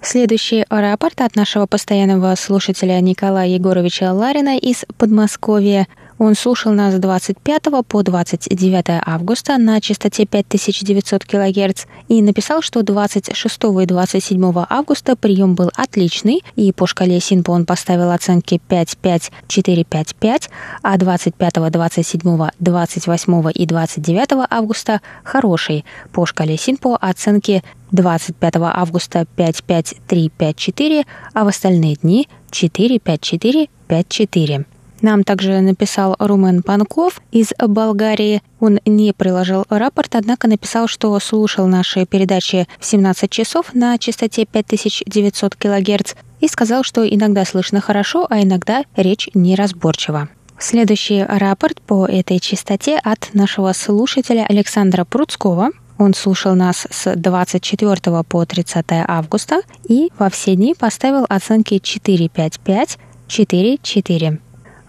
[0.00, 5.88] Следующий рапорт от нашего постоянного слушателя Николая Егоровича Ларина из Подмосковья–
[6.22, 12.84] он слушал нас с 25 по 29 августа на частоте 5900 кГц и написал, что
[12.84, 18.98] 26 и 27 августа прием был отличный, и по шкале Синпо он поставил оценки 5,
[18.98, 20.50] 5, 4, 5, 5,
[20.82, 25.84] а 25, 27, 28 и 29 августа хороший.
[26.12, 31.04] По шкале Синпо оценки 25 августа 5, 5, 3, 5, 4,
[31.34, 34.66] а в остальные дни 4, 5, 4, 5, 4.
[35.02, 38.40] Нам также написал Румен Панков из Болгарии.
[38.60, 44.46] Он не приложил рапорт, однако написал, что слушал наши передачи в 17 часов на частоте
[44.46, 50.28] 5900 кГц и сказал, что иногда слышно хорошо, а иногда речь неразборчива.
[50.58, 55.70] Следующий рапорт по этой частоте от нашего слушателя Александра Пруцкого.
[55.98, 62.98] Он слушал нас с 24 по 30 августа и во все дни поставил оценки 455,
[63.26, 64.38] 4-4.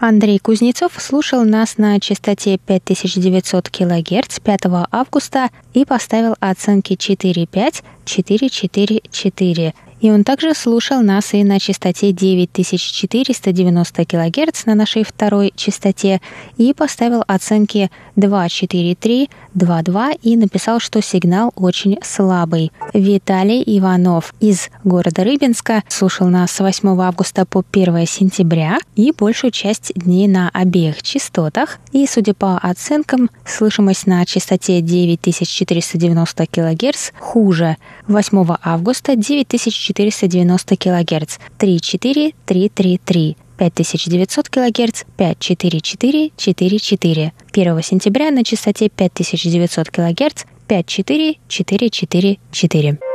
[0.06, 4.62] Андрей Кузнецов слушал нас на частоте 5900 кГц 5
[4.92, 9.74] августа и поставил оценки 4.5, 4.4.4.
[10.04, 16.20] И он также слушал нас и на частоте 9490 кГц на нашей второй частоте
[16.58, 22.74] и поставил оценки 243, 22 и написал, что сигнал очень слабый.
[22.94, 29.52] Виталий Иванов из города Рыбинска слушал нас с 8 августа по 1 сентября и большую
[29.52, 31.80] часть дней на обеих частотах.
[31.94, 37.78] И, судя по оценкам, слышимость на частоте 9490 кГц хуже.
[38.10, 50.44] 8 августа 9490 490 кГц 34333, 5900 кГц 54444, 1 сентября на частоте 5900 кГц
[50.68, 53.13] 54444.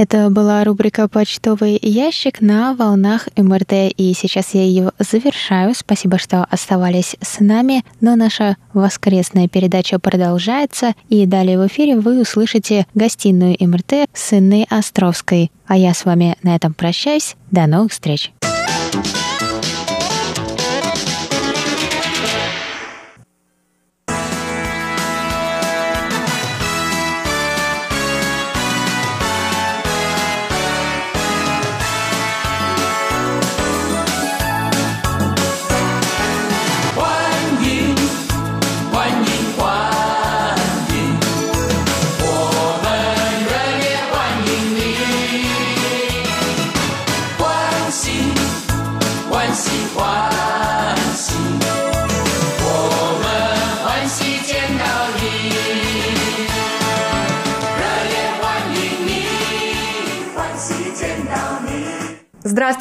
[0.00, 5.74] Это была рубрика «Почтовый ящик» на волнах МРТ, и сейчас я ее завершаю.
[5.74, 12.22] Спасибо, что оставались с нами, но наша воскресная передача продолжается, и далее в эфире вы
[12.22, 15.52] услышите гостиную МРТ с Инной Островской.
[15.66, 17.36] А я с вами на этом прощаюсь.
[17.50, 18.32] До новых встреч!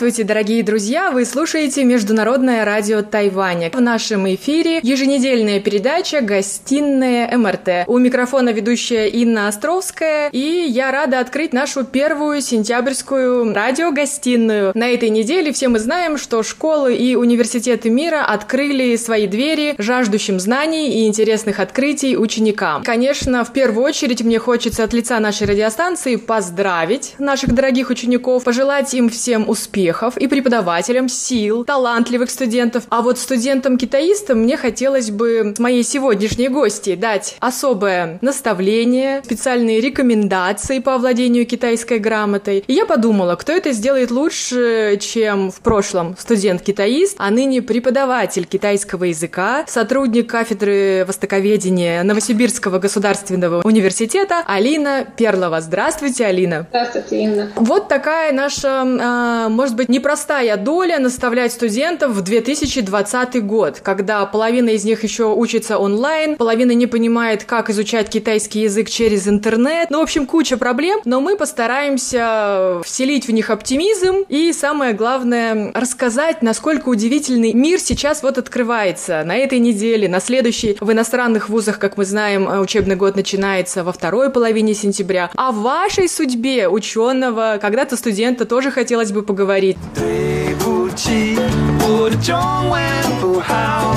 [0.10, 1.12] Здравствуйте, дорогие друзья!
[1.12, 3.69] Вы слушаете Международное радио Тайваня.
[3.69, 7.86] В нашем эфире еженедельная передача «Гостиная МРТ».
[7.86, 14.72] У микрофона ведущая Инна Островская, и я рада открыть нашу первую сентябрьскую радиогостиную.
[14.74, 20.39] На этой неделе все мы знаем, что школы и университеты мира открыли свои двери жаждущим
[20.39, 22.84] знаний и интересных открытий ученикам.
[22.84, 28.91] Конечно, в первую очередь мне хочется от лица нашей радиостанции поздравить наших дорогих учеников, пожелать
[28.95, 32.83] им всем успехов успехов и преподавателям сил, талантливых студентов.
[32.89, 40.79] А вот студентам-китаистам мне хотелось бы с моей сегодняшней гости дать особое наставление, специальные рекомендации
[40.79, 42.63] по овладению китайской грамотой.
[42.67, 49.05] И я подумала, кто это сделает лучше, чем в прошлом студент-китаист, а ныне преподаватель китайского
[49.05, 55.62] языка, сотрудник кафедры востоковедения Новосибирского государственного университета Алина Перлова.
[55.62, 56.67] Здравствуйте, Алина.
[56.69, 57.51] Здравствуйте, Инна.
[57.55, 64.69] Вот такая наша а, может быть, непростая доля наставлять студентов в 2020 год, когда половина
[64.69, 69.89] из них еще учится онлайн, половина не понимает, как изучать китайский язык через интернет.
[69.89, 75.71] Ну, в общем, куча проблем, но мы постараемся вселить в них оптимизм и, самое главное,
[75.73, 80.78] рассказать, насколько удивительный мир сейчас вот открывается на этой неделе, на следующей.
[80.80, 85.32] В иностранных вузах, как мы знаем, учебный год начинается во второй половине сентября.
[85.34, 89.68] В вашей судьбе ученого, когда-то студента тоже хотелось бы поговорить.
[89.68, 91.37] 对不起，
[91.81, 92.35] 我的中
[92.70, 92.83] 文
[93.20, 93.94] 不好。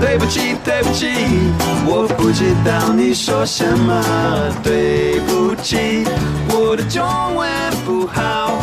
[0.00, 1.06] 对不起，对不起，
[1.86, 4.02] 我不知道你说什么。
[4.62, 6.04] 对不起，
[6.48, 7.04] 我的中
[7.36, 7.48] 文
[7.84, 8.58] 不好。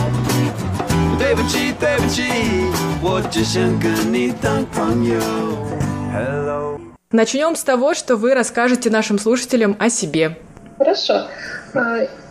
[1.20, 2.24] 对不起，对不起，
[3.02, 5.20] 我只想跟你当朋友。
[6.12, 10.38] Hello。Начнем с того, что вы расскажете нашим слушателям о себе.
[10.78, 11.28] Хорошо.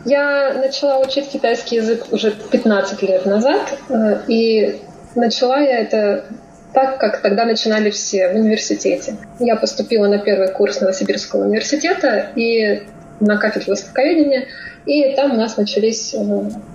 [0.05, 4.81] я начала учить китайский язык уже 15 лет назад, э, и
[5.15, 6.25] начала я это
[6.73, 9.15] так, как тогда начинали все в университете.
[9.39, 12.83] Я поступила на первый курс Новосибирского университета и
[13.21, 14.47] на кафедру востоковедения,
[14.85, 16.19] и там у нас начались э,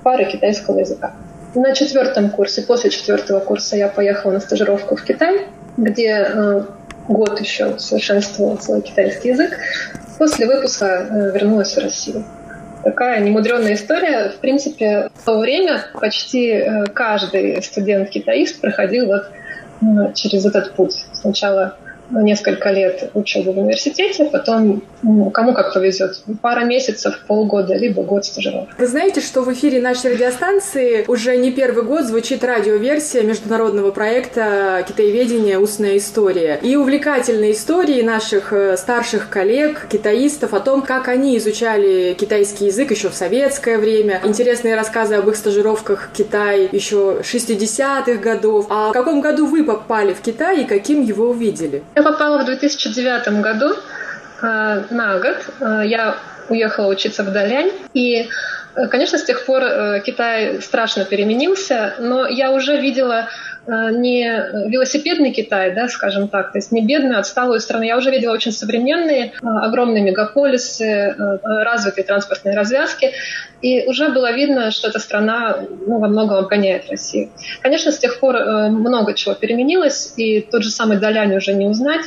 [0.03, 1.13] пары китайского языка.
[1.55, 6.63] На четвертом курсе, после четвертого курса я поехала на стажировку в Китай, где э,
[7.09, 9.51] год еще совершенствовала свой китайский язык.
[10.17, 12.25] После выпуска вернулась в Россию
[12.85, 14.31] такая немудренная история.
[14.31, 19.23] В принципе, в то время почти э, каждый студент-китаист проходил вот
[19.83, 21.07] э, через этот путь.
[21.13, 21.77] Сначала
[22.11, 24.83] несколько лет учебы в университете, потом
[25.33, 26.23] кому как повезет.
[26.41, 28.73] Пара месяцев, полгода, либо год стажировки.
[28.79, 34.85] Вы знаете, что в эфире нашей радиостанции уже не первый год звучит радиоверсия международного проекта
[34.87, 35.59] «Китаеведение.
[35.59, 36.59] Устная история».
[36.63, 42.91] И увлекательные истории наших э, старших коллег, китаистов, о том, как они изучали китайский язык
[42.91, 44.21] еще в советское время.
[44.25, 48.67] Интересные рассказы об их стажировках в Китай еще 60-х годов.
[48.71, 51.83] А в каком году вы попали в Китай и каким его увидели?
[51.99, 53.75] Я попала в 2009 году
[54.41, 55.37] э, на год.
[55.59, 56.17] Э, я
[56.49, 57.73] уехала учиться в Далянь.
[57.93, 58.29] И,
[58.87, 63.29] конечно, с тех пор э, Китай страшно переменился, но я уже видела
[63.69, 64.25] Э, не
[64.71, 67.85] велосипедный Китай, да, скажем так, то есть не бедную, отсталую страну.
[67.85, 73.13] Я уже видела очень современные, э, огромные мегаполисы, э, развитые транспортные развязки,
[73.61, 77.29] и уже было видно, что эта страна ну, во многом обгоняет Россию.
[77.61, 78.37] Конечно, с тех пор
[78.71, 82.05] много чего переменилось, и тот же самый Далянь уже не узнать,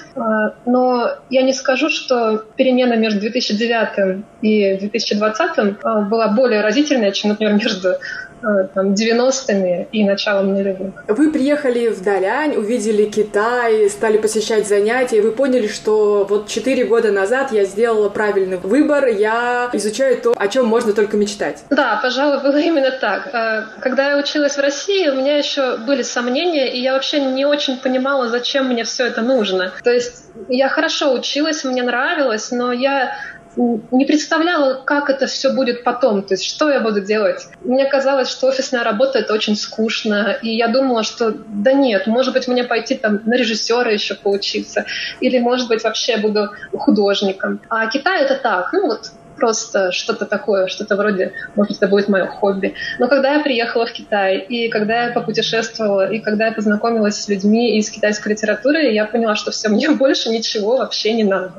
[0.65, 7.53] но я не скажу, что перемена между 2009 и 2020 была более разительная, чем, например,
[7.53, 7.95] между
[8.43, 10.93] Э, там, 90-ми и началом нулевых.
[11.07, 16.85] Вы приехали в Далянь, увидели Китай, стали посещать занятия, и вы поняли, что вот 4
[16.85, 21.63] года назад я сделала правильный выбор, я изучаю то, о чем можно только мечтать.
[21.69, 23.27] Да, пожалуй, было именно так.
[23.31, 27.45] Э, когда я училась в России, у меня еще были сомнения, и я вообще не
[27.45, 29.71] очень понимала, зачем мне все это нужно.
[29.83, 33.15] То есть я хорошо училась, мне нравилось, но я
[33.55, 37.47] не представляла, как это все будет потом, то есть что я буду делать.
[37.61, 42.33] Мне казалось, что офисная работа это очень скучно, и я думала, что да нет, может
[42.33, 44.85] быть мне пойти там на режиссера еще поучиться,
[45.19, 47.59] или может быть вообще буду художником.
[47.69, 52.26] А Китай это так, ну вот просто что-то такое, что-то вроде, может, это будет мое
[52.26, 52.74] хобби.
[52.98, 57.28] Но когда я приехала в Китай, и когда я попутешествовала, и когда я познакомилась с
[57.28, 61.52] людьми из китайской литературы, я поняла, что все, мне больше ничего вообще не надо.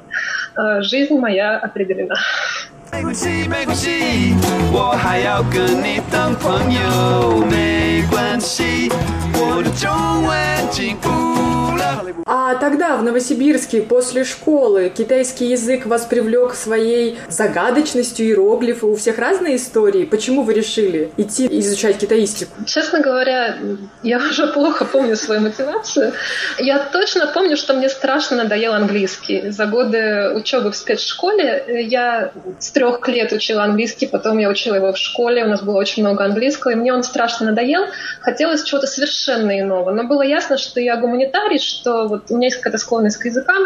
[0.55, 2.15] А, жизнь моя определена.
[2.89, 4.33] 没关系，没关系，
[4.71, 7.45] 我还要跟你当朋友。
[7.45, 8.89] 没关系，
[9.33, 11.60] 我的中文进步。
[12.26, 18.86] А тогда в Новосибирске после школы китайский язык вас привлек своей загадочностью, иероглифы.
[18.86, 20.04] У всех разные истории.
[20.04, 22.52] Почему вы решили идти изучать китаистику?
[22.66, 23.56] Честно говоря,
[24.02, 26.12] я уже плохо помню свою мотивацию.
[26.58, 29.50] Я точно помню, что мне страшно надоел английский.
[29.50, 34.92] За годы учебы в спецшколе я с трех лет учила английский, потом я учила его
[34.92, 37.86] в школе, у нас было очень много английского, и мне он страшно надоел.
[38.20, 39.90] Хотелось чего-то совершенно иного.
[39.90, 43.64] Но было ясно, что я гуманитарий, что вот у меня есть какая-то склонность к языкам,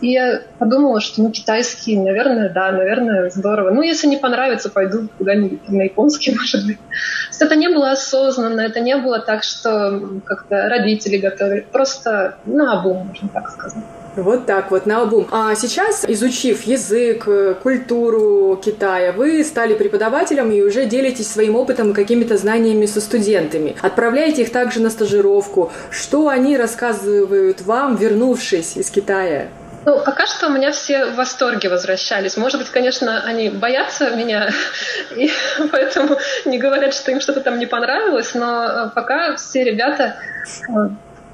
[0.00, 3.70] и я подумала, что ну китайский, наверное, да, наверное, здорово.
[3.70, 6.78] Ну, если не понравится, пойду куда-нибудь на японский, может быть.
[7.38, 12.78] То это не было осознанно, это не было так, что как-то родители готовили, просто на
[12.80, 13.84] обум, можно так сказать.
[14.18, 15.28] Вот так вот, на обум.
[15.30, 21.92] А сейчас, изучив язык, э, культуру Китая, вы стали преподавателем и уже делитесь своим опытом
[21.92, 23.76] и какими-то знаниями со студентами.
[23.80, 25.70] Отправляете их также на стажировку.
[25.90, 29.50] Что они рассказывают вам, вернувшись из Китая?
[29.84, 32.36] Ну, пока что у меня все в восторге возвращались.
[32.36, 34.50] Может быть, конечно, они боятся меня,
[35.14, 35.30] и
[35.70, 40.16] поэтому не говорят, что им что-то там не понравилось, но э, пока все ребята
[40.68, 40.72] э,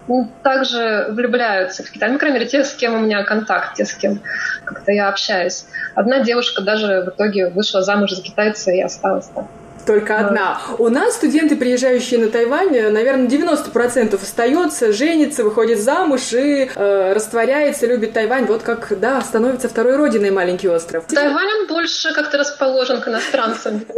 [0.07, 2.11] ну, также влюбляются в Китай.
[2.11, 4.21] Ну, мере, те, с кем у меня контакт, те, с кем
[4.65, 5.67] как-то я общаюсь.
[5.95, 9.49] Одна девушка даже в итоге вышла замуж за китайца и осталась там
[9.87, 10.61] только одна.
[10.79, 17.87] У нас студенты, приезжающие на Тайвань, наверное, 90% остается, женится, выходит замуж и э, растворяется,
[17.87, 18.47] любит Тайвань.
[18.47, 21.05] Вот как, да, становится второй родиной маленький остров.
[21.07, 23.85] Тайвань, он больше как-то расположен к иностранцам.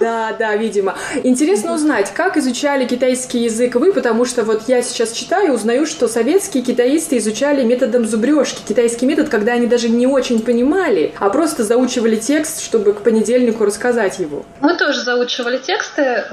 [0.00, 0.96] Да, да, видимо.
[1.22, 6.08] Интересно узнать, как изучали китайский язык вы, потому что вот я сейчас читаю, узнаю, что
[6.08, 8.62] советские китаисты изучали методом зубрежки.
[8.66, 13.64] Китайский метод, когда они даже не очень понимали, а просто заучивали текст, чтобы к понедельнику
[13.64, 14.44] рассказать его.
[14.60, 16.24] Мы мы тоже заучивали тексты.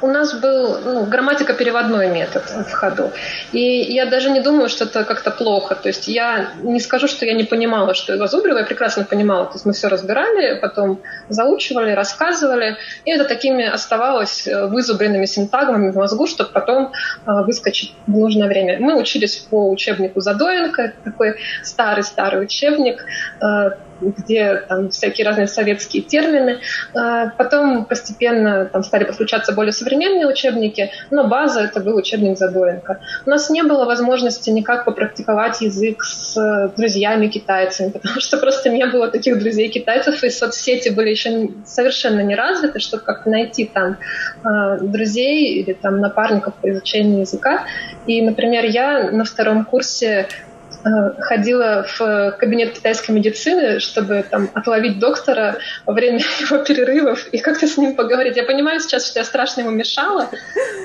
[0.00, 3.12] У нас был ну, грамматико-переводной метод в ходу.
[3.52, 5.74] И я даже не думаю, что это как-то плохо.
[5.74, 9.46] То есть я не скажу, что я не понимала, что его зубрево, я прекрасно понимала.
[9.46, 12.76] То есть мы все разбирали, потом заучивали, рассказывали.
[13.04, 16.92] И это такими оставалось э, вызубренными синтагмами в мозгу, чтобы потом
[17.26, 18.78] э, выскочить в нужное время.
[18.80, 23.04] Мы учились по учебнику Задоенко, такой старый-старый учебник,
[23.40, 23.70] э,
[24.00, 26.60] где там всякие разные советские термины.
[26.94, 33.00] А, потом постепенно там стали подключаться более современные учебники, но база это был учебник Задоенко.
[33.26, 38.86] У нас не было возможности никак попрактиковать язык с друзьями китайцами, потому что просто не
[38.86, 43.96] было таких друзей китайцев, и соцсети были еще совершенно не развиты, чтобы как-то найти там
[44.42, 47.64] а, друзей или там напарников по изучению языка.
[48.06, 50.26] И, например, я на втором курсе Э,
[51.18, 55.56] ходила в кабинет китайской медицины, чтобы там отловить доктора
[55.86, 58.36] во время его перерывов и как-то с ним поговорить.
[58.36, 60.28] Я понимаю сейчас, что я страшно ему мешала,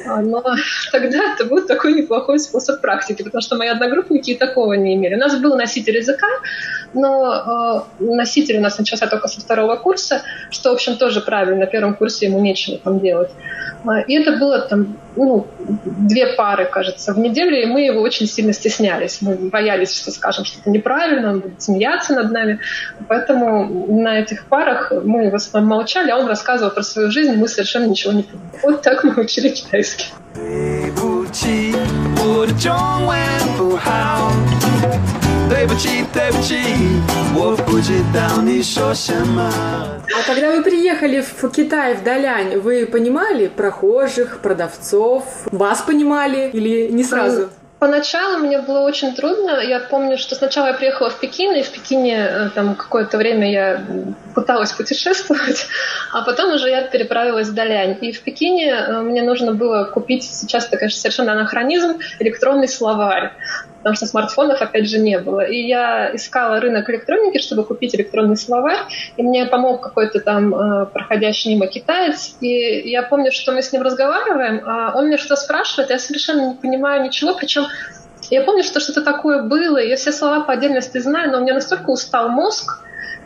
[0.08, 0.44] а, но
[0.92, 5.16] тогда это был такой неплохой способ практики, потому что мои одногруппники и такого не имели.
[5.16, 6.28] У нас был носитель языка,
[6.94, 11.60] но э, носитель у нас начался только со второго курса, что, в общем, тоже правильно.
[11.60, 13.30] На первом курсе ему нечего там делать.
[13.86, 18.28] А, и это было там, ну, две пары, кажется, в неделю, и мы его очень
[18.28, 19.22] сильно стеснялись.
[19.22, 22.60] Мы боялись, что скажем что-то неправильно, он будет смеяться над нами.
[23.08, 27.48] Поэтому на этих парах мы в основном молчали, а он рассказывал про свою жизнь, мы
[27.48, 28.60] совершенно ничего не понимали.
[28.64, 30.06] Вот так мы учили китайский.
[40.16, 45.24] А когда вы приехали в Китай, в Далянь, вы понимали прохожих, продавцов?
[45.52, 47.50] Вас понимали или не сразу?
[47.80, 49.62] Поначалу мне было очень трудно.
[49.62, 53.50] Я помню, что сначала я приехала в Пекин, и в Пекине э, там какое-то время
[53.50, 53.86] я
[54.36, 55.66] пыталась путешествовать,
[56.14, 57.98] а потом уже я переправилась в Далянь.
[58.02, 63.32] И в Пекине э, мне нужно было купить, сейчас это, конечно, совершенно анахронизм, электронный словарь
[63.80, 65.42] потому что смартфонов, опять же, не было.
[65.42, 68.80] И я искала рынок электроники, чтобы купить электронный словарь,
[69.18, 73.72] и мне помог какой-то там э, проходящий мимо китаец, и я помню, что мы с
[73.72, 77.66] ним разговариваем, а он мне что-то спрашивает, я совершенно не понимаю ничего, причем
[78.30, 81.54] я помню, что что-то такое было, я все слова по отдельности знаю, но у меня
[81.54, 82.84] настолько устал мозг,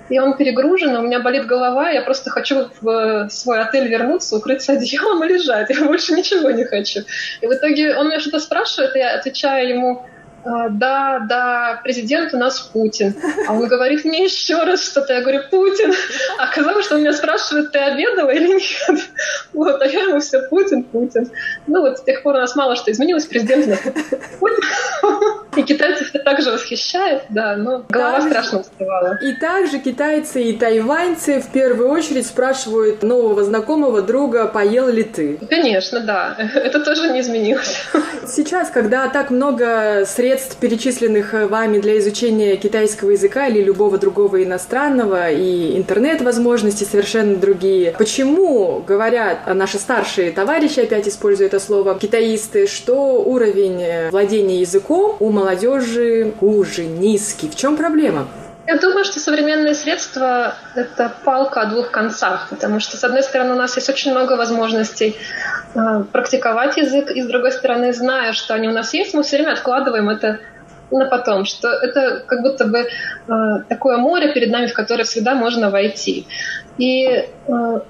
[0.09, 4.73] и он перегружен, у меня болит голова, я просто хочу в свой отель вернуться, укрыться
[4.73, 7.01] одеялом и лежать, я больше ничего не хочу.
[7.41, 10.12] И в итоге он меня что-то спрашивает, я отвечаю ему, «А,
[10.43, 13.15] да, да, президент у нас Путин.
[13.47, 15.13] А он говорит мне еще раз что-то.
[15.13, 15.93] Я говорю, Путин.
[16.37, 19.09] А оказалось, что он меня спрашивает, ты обедала или нет?
[19.53, 21.29] Вот, а я ему все, Путин, Путин.
[21.67, 23.25] Ну вот с тех пор у нас мало что изменилось.
[23.25, 23.79] Президент у нас
[24.39, 25.42] Путин.
[25.55, 29.19] И китайцев это также восхищает, да, но голова также, страшно уставала.
[29.21, 35.39] И также китайцы и тайваньцы в первую очередь спрашивают нового знакомого друга, поел ли ты?
[35.49, 36.35] Конечно, да.
[36.55, 37.77] Это тоже не изменилось.
[38.27, 45.29] Сейчас, когда так много средств, перечисленных вами для изучения китайского языка или любого другого иностранного,
[45.31, 53.21] и интернет-возможности совершенно другие, почему говорят наши старшие товарищи, опять используя это слово, китаисты, что
[53.23, 57.49] уровень владения языком у молодежи хуже, низкий.
[57.49, 58.27] В чем проблема?
[58.65, 63.53] Я думаю, что современные средства— это палка о двух концах, потому что, с одной стороны,
[63.53, 65.17] у нас есть очень много возможностей
[65.75, 69.35] э, практиковать язык, и, с другой стороны, зная, что они у нас есть, мы все
[69.35, 70.39] время откладываем это
[70.91, 73.33] на потом, что это как будто бы э,
[73.67, 76.25] такое море перед нами, в которое всегда можно войти.
[76.77, 77.25] И, э,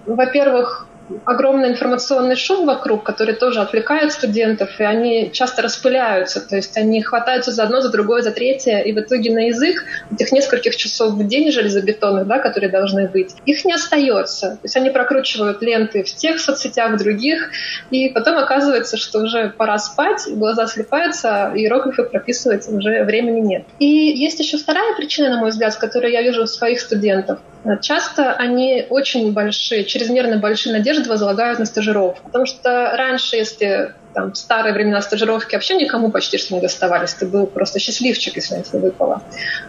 [0.08, 0.88] во-первых,
[1.26, 7.02] огромный информационный шум вокруг, который тоже отвлекает студентов, и они часто распыляются, то есть они
[7.02, 11.14] хватаются за одно, за другое, за третье, и в итоге на язык этих нескольких часов
[11.14, 14.52] в день железобетонных, да, которые должны быть, их не остается.
[14.52, 17.52] То есть они прокручивают ленты в тех соцсетях, в других,
[17.92, 23.66] и потом оказывается, что уже пора спать, глаза слепаются, а иероглифы прописывать уже времени нет.
[23.80, 27.40] И есть еще вторая причина, на мой взгляд, с которой я вижу своих студентов.
[27.82, 32.22] Часто они очень большие, чрезмерно большие надежды возлагают на стажировку.
[32.26, 37.14] Потому что раньше, если там, в старые времена стажировки вообще никому почти что не доставались.
[37.14, 39.22] Ты был просто счастливчик, если это выпало.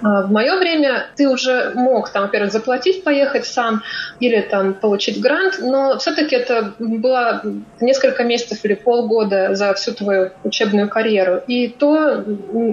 [0.03, 3.83] А в мое время ты уже мог, там, во-первых, заплатить, поехать сам
[4.21, 7.43] или там получить грант, но все-таки это было
[7.81, 11.43] несколько месяцев или полгода за всю твою учебную карьеру.
[11.47, 12.25] И то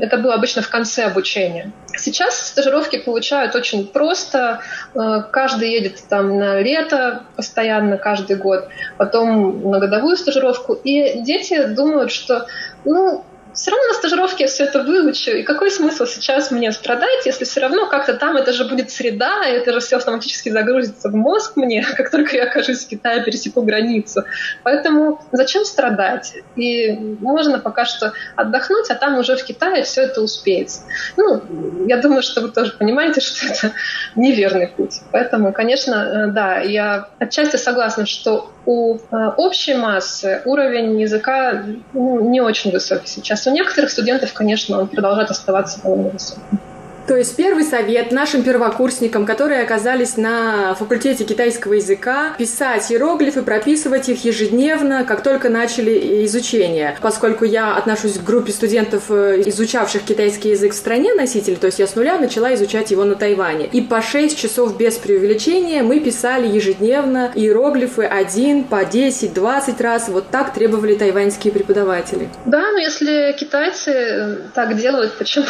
[0.02, 1.72] это было обычно в конце обучения.
[1.98, 4.62] Сейчас стажировки получают очень просто.
[4.96, 8.68] Э, каждый едет там на лето постоянно, каждый год,
[8.98, 10.74] потом на годовую стажировку.
[10.74, 12.48] И дети думают, что
[12.86, 15.32] ну, все равно на стажировке я все это выучу.
[15.32, 19.46] И какой смысл сейчас мне страдать, если все равно как-то там это же будет среда,
[19.48, 23.24] и это же все автоматически загрузится в мозг мне, как только я окажусь в Китае,
[23.24, 24.24] пересеку границу.
[24.64, 26.34] Поэтому зачем страдать?
[26.56, 30.82] И можно пока что отдохнуть, а там уже в Китае все это успеется.
[31.18, 31.42] Ну,
[31.88, 33.74] я думаю, что вы тоже понимаете, что это
[34.16, 35.02] неверный путь.
[35.12, 42.30] Поэтому, конечно, э, да, я отчасти согласна, что у э, общей массы уровень языка ну,
[42.30, 43.48] не очень высокий сейчас.
[43.48, 46.60] У некоторых студентов, конечно, он продолжает оставаться довольно высоким.
[47.08, 54.10] То есть первый совет нашим первокурсникам, которые оказались на факультете китайского языка, писать иероглифы, прописывать
[54.10, 56.98] их ежедневно, как только начали изучение.
[57.02, 61.80] Поскольку я отношусь к группе студентов, э, изучавших китайский язык в стране носитель, то есть
[61.80, 63.68] я с нуля начала изучать его на Тайване.
[63.72, 70.10] И по 6 часов без преувеличения мы писали ежедневно иероглифы один по 10-20 раз.
[70.10, 72.30] Вот так требовали тайваньские преподаватели.
[72.46, 75.46] Да, но если китайцы э, так делают, почему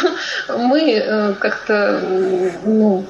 [0.47, 1.99] мы э, как-то
[2.66, 3.04] ну,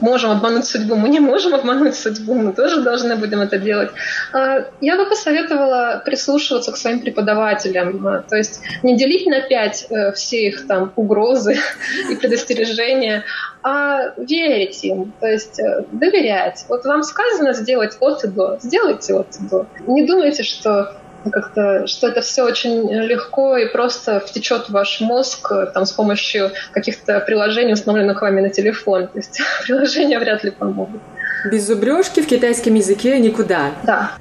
[0.00, 0.96] можем обмануть судьбу.
[0.96, 3.90] Мы не можем обмануть судьбу, мы тоже должны будем это делать.
[4.32, 9.86] А, я бы посоветовала прислушиваться к своим преподавателям, а, то есть не делить на пять
[9.90, 11.56] э, все их там угрозы
[12.10, 13.24] и предостережения,
[13.62, 16.64] а верить им, то есть э, доверять.
[16.68, 19.66] Вот вам сказано сделать от и до, сделайте от и до.
[19.86, 20.94] Не думайте, что
[21.30, 25.92] как-то, что это все очень легко и просто втечет в ваш мозг э, там, с
[25.92, 29.08] помощью каких-то приложений, установленных вами на телефон.
[29.08, 31.00] То есть приложения вряд ли помогут.
[31.50, 33.72] Без зубрежки в китайском языке никуда.
[33.84, 34.12] Да.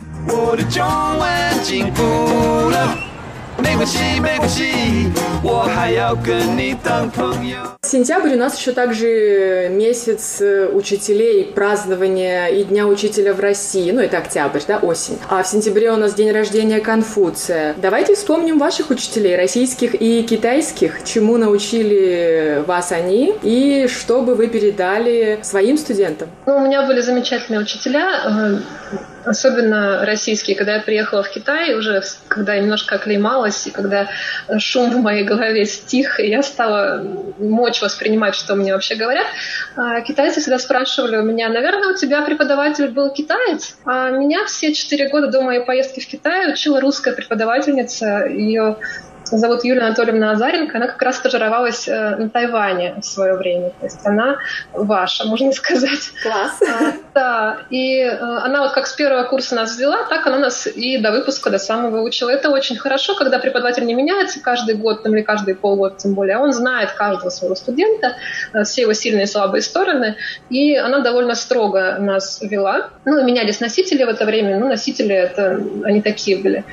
[7.81, 13.89] Сентябрь у нас еще также месяц э, учителей, празднования и Дня учителя в России.
[13.91, 15.17] Ну, это октябрь, да, осень.
[15.29, 17.73] А в сентябре у нас день рождения Конфуция.
[17.77, 21.03] Давайте вспомним ваших учителей, российских и китайских.
[21.03, 26.29] Чему научили вас они и что бы вы передали своим студентам?
[26.45, 28.57] Ну, у меня были замечательные учителя э,
[29.27, 34.07] особенно российские, когда я приехала в Китай, уже когда я немножко оклеймалась, и когда
[34.57, 37.03] шум в моей голове стих, и я стала
[37.37, 39.27] мочь воспринимать, что мне вообще говорят,
[39.75, 43.77] а китайцы всегда спрашивали у меня, наверное, у тебя преподаватель был китаец?
[43.85, 48.77] А меня все четыре года до моей поездки в Китай учила русская преподавательница, ее
[49.31, 53.71] зовут Юлия Анатольевна Азаренко, она как раз стажировалась э, на Тайване в свое время.
[53.79, 54.37] То есть она
[54.73, 56.11] ваша, можно сказать.
[56.23, 56.61] Класс.
[56.61, 60.67] А, да, и э, она вот как с первого курса нас взяла, так она нас
[60.67, 62.29] и до выпуска, до самого учила.
[62.29, 66.37] Это очень хорошо, когда преподаватель не меняется каждый год там, или каждый полгода, тем более.
[66.37, 68.15] Он знает каждого своего студента,
[68.53, 70.15] э, все его сильные и слабые стороны,
[70.49, 72.89] и она довольно строго нас вела.
[73.05, 76.63] Ну, менялись носители в это время, ну, носители это, они такие были.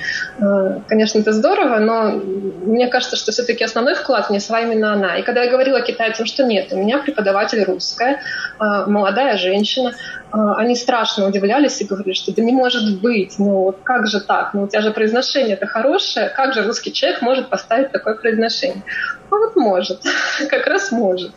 [0.88, 5.16] Конечно, это здорово, но мне кажется, что все-таки основной вклад внесла именно она.
[5.16, 8.20] И когда я говорила китайцам, что нет, у меня преподаватель русская,
[8.58, 9.94] а, молодая женщина,
[10.30, 14.52] а, они страшно удивлялись и говорили, что да не может быть, ну как же так,
[14.52, 18.82] ну у тебя же произношение это хорошее, как же русский человек может поставить такое произношение?
[19.30, 20.02] Ну вот может,
[20.50, 21.32] как раз может.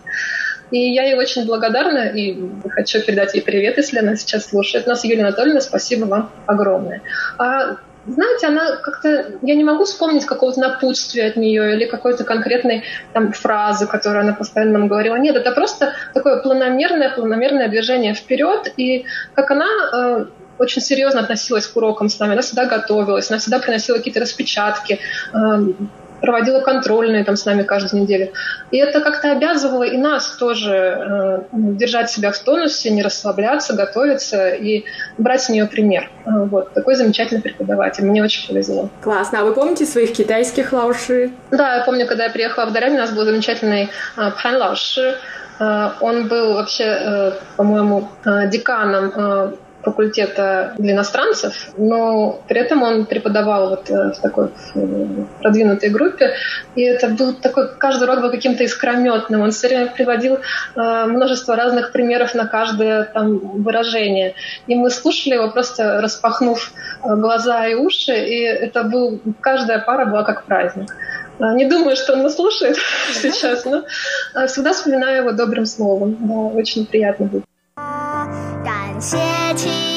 [0.69, 2.37] И я ей очень благодарна и
[2.69, 5.05] хочу передать ей привет, если она сейчас слушает нас.
[5.05, 7.01] Юлия Анатольевна, спасибо вам огромное.
[7.37, 7.77] А
[8.07, 12.83] знаете, она как-то, я не могу вспомнить какого-то напутствия от нее или какой-то конкретной
[13.13, 15.15] там фразы, которую она постоянно нам говорила.
[15.15, 20.25] Нет, это просто такое планомерное, планомерное движение вперед, и как она э,
[20.57, 24.99] очень серьезно относилась к урокам с нами, она всегда готовилась, она всегда приносила какие-то распечатки,
[25.33, 25.37] э,
[26.21, 28.31] проводила контрольные там с нами каждую неделю.
[28.71, 34.49] И это как-то обязывало и нас тоже э, держать себя в тонусе, не расслабляться, готовиться
[34.49, 34.85] и
[35.17, 36.09] брать с нее пример.
[36.25, 38.05] Э, вот такой замечательный преподаватель.
[38.05, 38.89] Мне очень повезло.
[39.01, 39.41] Классно.
[39.41, 41.31] А вы помните своих китайских лауши?
[41.51, 45.17] Да, я помню, когда я приехала в Даряне, у нас был замечательный э, Пан Лауши.
[45.59, 48.09] Э, он был вообще, э, по-моему,
[48.47, 49.57] деканом
[49.87, 54.49] факультета для иностранцев, но при этом он преподавал вот э, в такой
[55.39, 56.33] продвинутой группе,
[56.75, 61.55] и это был такой, каждый урок был каким-то искрометным, он все время приводил э, множество
[61.55, 64.33] разных примеров на каждое там выражение,
[64.67, 66.71] и мы слушали его просто распахнув
[67.03, 70.93] э, глаза и уши, и это был, каждая пара была как праздник.
[71.39, 72.77] Не думаю, что он нас слушает
[73.13, 73.83] сейчас, но
[74.47, 76.17] всегда вспоминаю его добрым словом.
[76.19, 77.43] Да, очень приятно будет.
[78.99, 79.17] 写
[79.55, 79.96] 起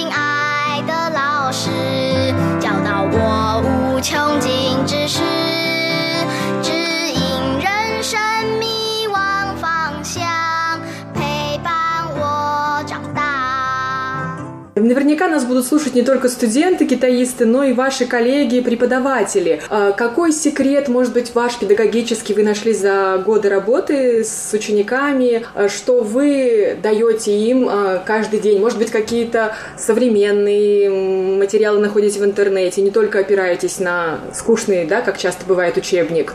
[15.21, 19.61] Наверняка нас будут слушать не только студенты-китаисты, но и ваши коллеги, преподаватели.
[19.69, 25.45] А какой секрет, может быть, ваш педагогический вы нашли за годы работы с учениками?
[25.55, 28.61] А что вы даете им а, каждый день?
[28.61, 30.89] Может быть, какие-то современные
[31.37, 36.33] материалы находите в интернете, не только опираетесь на скучный, да, как часто бывает учебник.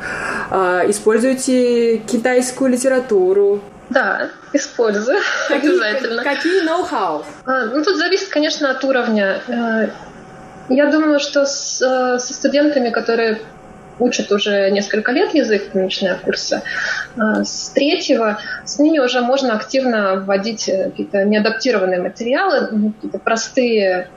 [0.52, 6.24] Используйте китайскую литературу, да, использую какие, обязательно.
[6.24, 7.26] Какие ноу-хау?
[7.46, 9.42] А, ну, тут зависит, конечно, от уровня.
[9.48, 9.90] Э,
[10.70, 13.42] я думаю, что с, э, со студентами, которые
[14.00, 16.64] учат уже несколько лет язык, начиная курса.
[17.18, 23.20] А, с третьего с ними уже можно активно вводить э, какие-то неадаптированные материалы, ну, какие-то
[23.20, 24.10] простые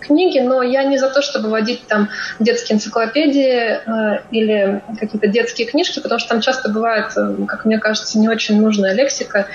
[0.00, 2.08] книги, но я не за то, чтобы вводить там
[2.40, 7.78] детские энциклопедии э, или какие-то детские книжки, потому что там часто бывает, э, как мне
[7.78, 9.46] кажется, не очень нужная лексика,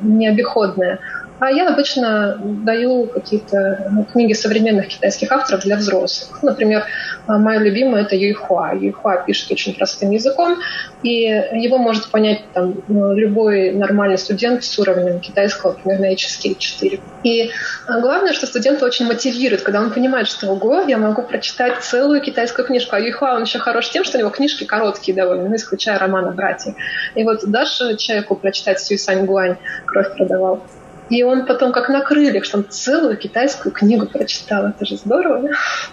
[0.00, 1.00] необиходная.
[1.40, 6.42] А я обычно даю какие-то ну, книги современных китайских авторов для взрослых.
[6.42, 6.84] Например,
[7.26, 8.74] а, моя любимая— это Юйхуа.
[8.74, 10.58] Юйхуа пишет очень простым языком,
[11.02, 17.00] и его может понять там, ну, любой нормальный студент с уровнем китайского примерно HSK 4.
[17.24, 17.50] И
[17.86, 22.20] а, главное, что студента очень мотивирует, когда он понимает, что ого, я могу прочитать целую
[22.20, 22.96] китайскую книжку.
[22.96, 26.32] А Юйхуа, он еще хорош тем, что у него книжки короткие довольно, ну, исключая романа
[26.32, 26.74] «Братья».
[27.14, 30.62] И вот дашь человеку прочитать Сюй Гуань «Кровь продавал»,
[31.10, 34.68] и он потом как на крыльях, что он целую китайскую книгу прочитал.
[34.68, 35.50] Это же здорово.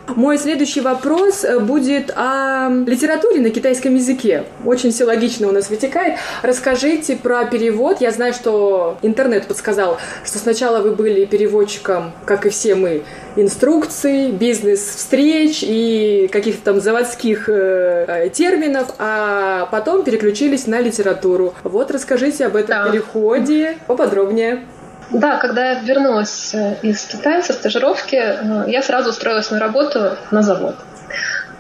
[0.08, 4.44] Мой следующий вопрос э, будет о литературе на китайском языке.
[4.64, 6.20] Очень все логично у нас вытекает.
[6.44, 8.00] Расскажите про перевод.
[8.00, 13.04] Я знаю, что интернет подсказал, что сначала вы были переводчиком, как и все мы,
[13.36, 21.56] инструкций, бизнес-встреч и каких-то там заводских э, э, терминов, а потом переключились на литературу.
[21.64, 22.92] Вот расскажите об этом да.
[22.92, 24.66] переходе поподробнее.
[25.12, 30.18] Да, когда я вернулась э, из Китая со стажировки, э, я сразу устроилась на работу
[30.32, 30.76] на завод.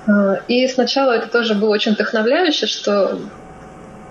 [0.07, 3.19] Э, и сначала это тоже было очень вдохновляюще, что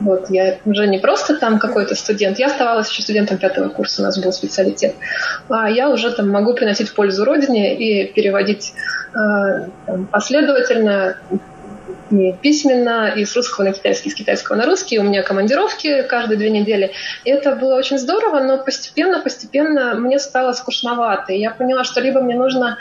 [0.01, 4.05] вот я уже не просто там какой-то студент, я оставалась еще студентом пятого курса, у
[4.05, 4.95] нас был специалитет,
[5.49, 8.75] а я уже там могу приносить пользу родине и переводить
[9.15, 11.17] там, последовательно
[12.41, 14.99] письменно, и с русского на китайский, с китайского на русский.
[14.99, 16.93] У меня командировки каждые две недели.
[17.25, 21.33] И это было очень здорово, но постепенно, постепенно мне стало скучновато.
[21.33, 22.79] И я поняла, что либо мне нужно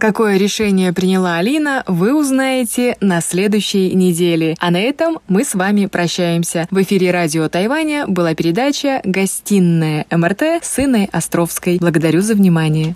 [0.00, 4.56] Какое решение приняла Алина, вы узнаете на следующей неделе.
[4.58, 6.66] А на этом мы с вами прощаемся.
[6.70, 11.76] В эфире радио Тайваня была передача «Гостиная МРТ» с Инной Островской.
[11.78, 12.94] Благодарю за внимание.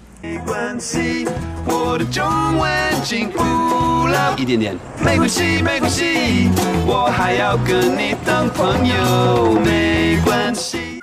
[4.37, 4.77] 一点点。
[5.03, 6.49] 没关系，没关系，
[6.85, 11.01] 我还要跟你当朋友，没关系。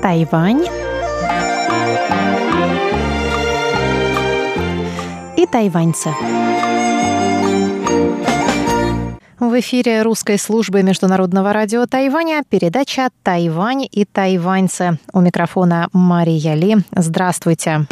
[0.00, 0.62] Тайвань
[5.36, 6.12] и тайваньцы.
[9.39, 14.99] В эфире русской службы Международного радио Тайваня передача «Тайвань и тайваньцы».
[15.13, 16.75] У микрофона Мария Ли.
[16.91, 17.85] Здравствуйте.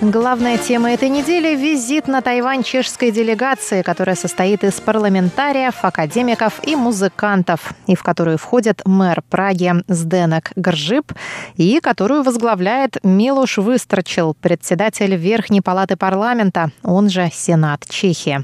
[0.00, 6.74] Главная тема этой недели– визит на Тайвань чешской делегации, которая состоит из парламентариев, академиков и
[6.74, 11.12] музыкантов, и в которую входит мэр Праги Сденек Гржип,
[11.56, 18.42] и которую возглавляет Милуш Выстрочил, председатель Верхней палаты парламента, он же Сенат Чехии.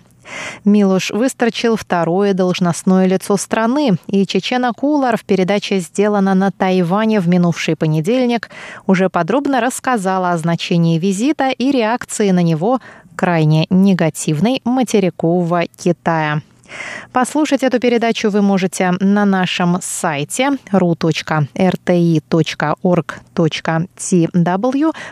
[0.64, 7.28] Милуш выстрочил второе должностное лицо страны, и Чечена Кулар в передаче «Сделано на Тайване» в
[7.28, 8.50] минувший понедельник
[8.86, 12.80] уже подробно рассказала о значении визита и реакции на него
[13.16, 16.42] крайне негативной материкового Китая.
[17.12, 21.58] Послушать эту передачу вы можете на нашем сайте ru.rti.org.tw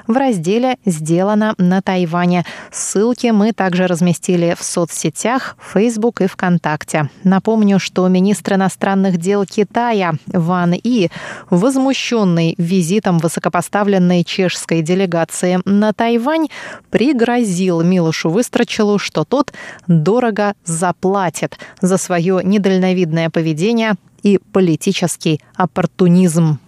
[0.07, 2.45] в разделе «Сделано на Тайване».
[2.71, 7.09] Ссылки мы также разместили в соцсетях Facebook и ВКонтакте.
[7.25, 11.11] Напомню, что министр иностранных дел Китая Ван И,
[11.51, 16.49] возмущенный визитом высокопоставленной чешской делегации на Тайвань,
[16.91, 19.53] пригрозил Милошу Выстрочилу, что тот
[19.87, 26.59] дорого заплатит ответит за свое недальновидное поведение и политический оппортунизм.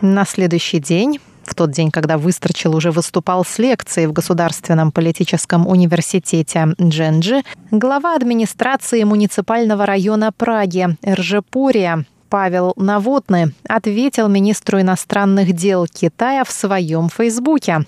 [0.00, 5.66] На следующий день в тот день, когда Выстрочил уже выступал с лекцией в Государственном политическом
[5.66, 16.44] университете Дженджи, глава администрации муниципального района Праги Ржепурия Павел Наводный ответил министру иностранных дел Китая
[16.44, 17.84] в своем Фейсбуке.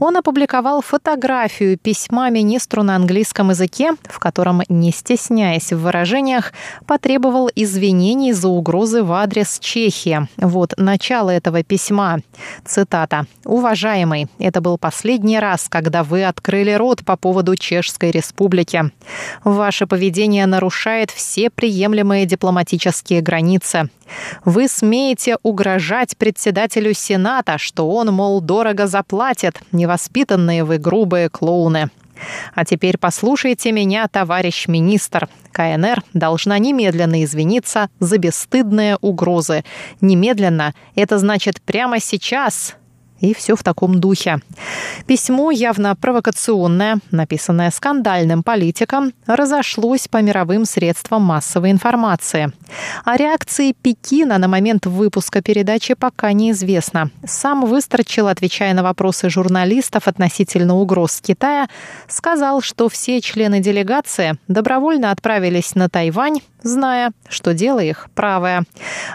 [0.00, 6.52] Он опубликовал фотографию письма министру на английском языке, в котором, не стесняясь в выражениях,
[6.86, 10.26] потребовал извинений за угрозы в адрес Чехии.
[10.36, 12.18] Вот начало этого письма.
[12.64, 13.26] Цитата.
[13.44, 18.90] «Уважаемый, это был последний раз, когда вы открыли рот по поводу Чешской Республики.
[19.44, 23.90] Ваше поведение нарушает все приемлемые дипломатические границы вопросы.
[24.44, 29.60] Вы смеете угрожать председателю Сената, что он, мол, дорого заплатит.
[29.72, 31.90] Невоспитанные вы грубые клоуны.
[32.54, 35.28] А теперь послушайте меня, товарищ министр.
[35.52, 39.64] КНР должна немедленно извиниться за бесстыдные угрозы.
[40.00, 42.74] Немедленно– это значит прямо сейчас–
[43.20, 44.38] и все в таком духе.
[45.06, 52.52] Письмо, явно провокационное, написанное скандальным политиком, разошлось по мировым средствам массовой информации.
[53.04, 57.10] О реакции Пекина на момент выпуска передачи пока неизвестно.
[57.24, 61.68] Сам Выстрочил, отвечая на вопросы журналистов относительно угроз Китая,
[62.08, 68.64] сказал, что все члены делегации добровольно отправились на Тайвань, зная, что дело их правое.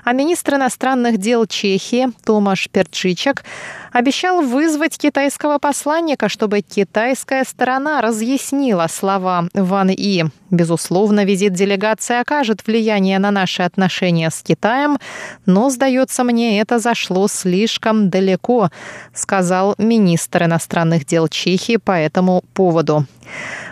[0.04, 3.44] А министр иностранных дел Чехии Томаш Перчичек
[3.92, 10.26] обещал вызвать китайского посланника, чтобы китайская сторона разъяснила слова Ван И.
[10.50, 14.98] Безусловно, визит делегации окажет влияние на наши отношения с Китаем,
[15.46, 18.70] но, сдается мне, это зашло слишком далеко,
[19.14, 23.06] сказал министр иностранных дел Чехии по этому поводу.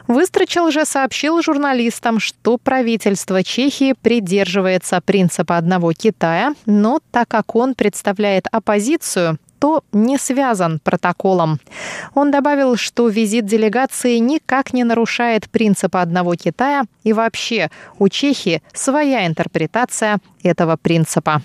[0.08, 7.76] Выстрочил же сообщил журналистам, что правительство Чехии придерживается принципа одного Китая, но так как он
[7.76, 11.60] представляет оппозицию, то не связан протоколом.
[12.16, 18.62] Он добавил, что визит делегации никак не нарушает принципа одного Китая и вообще у Чехии
[18.74, 21.42] своя интерпретация этого принципа.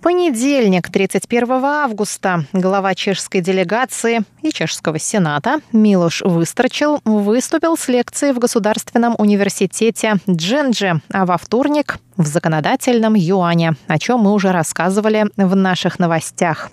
[0.00, 8.38] Понедельник, 31 августа, глава чешской делегации и чешского сената Милош Выстрочил выступил с лекцией в
[8.38, 15.56] Государственном университете Дженджи, а во вторник в законодательном юане, о чем мы уже рассказывали в
[15.56, 16.70] наших новостях.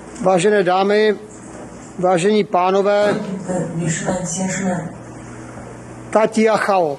[0.64, 1.16] Dámy,
[1.98, 3.16] vážení pánové,
[6.12, 6.98] Tati Achao.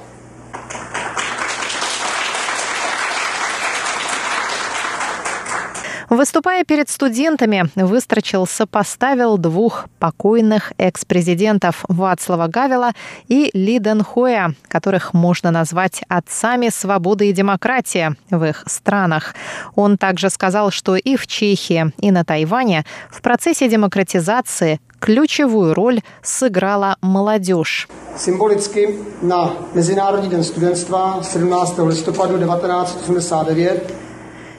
[6.11, 12.92] Выступая перед студентами, Выстрочил сопоставил двух покойных экс-президентов Вацлава Гавела
[13.28, 19.34] и Ли Денхуя, которых можно назвать отцами свободы и демократии в их странах.
[19.74, 26.00] Он также сказал, что и в Чехии, и на Тайване в процессе демократизации ключевую роль
[26.22, 27.86] сыграла молодежь.
[28.16, 31.78] Symbolicky на Mezinárodní den studentstva 17.
[31.78, 34.07] listopadu 1989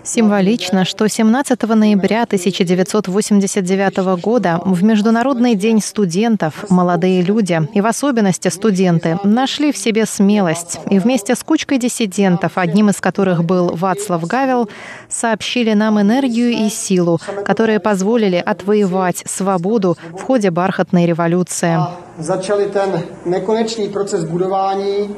[0.10, 8.48] Символично, что 17 ноября 1989 года в Международный день студентов молодые люди, и в особенности
[8.48, 14.26] студенты, нашли в себе смелость и вместе с кучкой диссидентов, одним из которых был Вацлав
[14.26, 14.68] Гавел,
[15.10, 21.78] сообщили нам энергию и силу, которые позволили отвоевать свободу в ходе бархатной революции.
[22.18, 25.16] Začali ten nekonečný proces budování,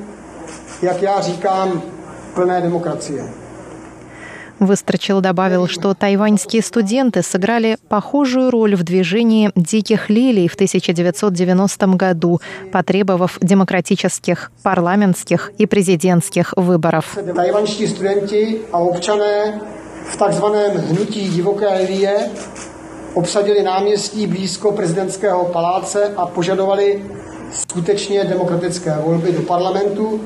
[0.81, 1.81] jak já říkám.
[4.61, 12.39] Выстрочил добавил, что тайваньские студенты сыграли похожую роль в движении «Диких лилий» в 1990 году,
[12.71, 17.17] потребовав демократических парламентских и президентских выборов.
[17.35, 19.61] Тайваньские студенты а обчаné
[20.05, 22.29] в takzvaném hnutí divoké lilie
[23.13, 27.03] obsadili náměstí blízko prezidentského paláce a požadovali
[27.51, 30.21] skutečně demokratické volby do parlamentu.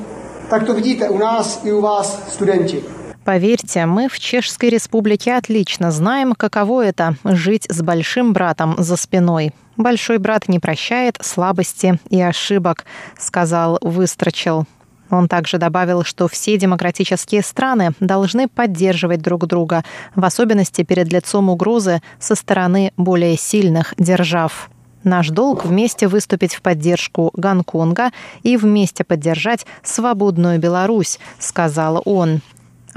[0.50, 2.84] Tak to vidíte u nás i u vás, studenti.
[3.26, 9.52] Поверьте, мы в Чешской Республике отлично знаем, каково это– жить с большим братом за спиной.
[9.76, 12.84] Большой брат не прощает слабости и ошибок,
[13.18, 14.64] сказал Выстрочил.
[15.10, 19.82] Он также добавил, что все демократические страны должны поддерживать друг друга,
[20.14, 24.70] в особенности перед лицом угрозы со стороны более сильных держав.
[25.02, 28.12] Наш долг вместе выступить в поддержку Гонконга
[28.44, 32.40] и вместе поддержать свободную Беларусь, сказал он.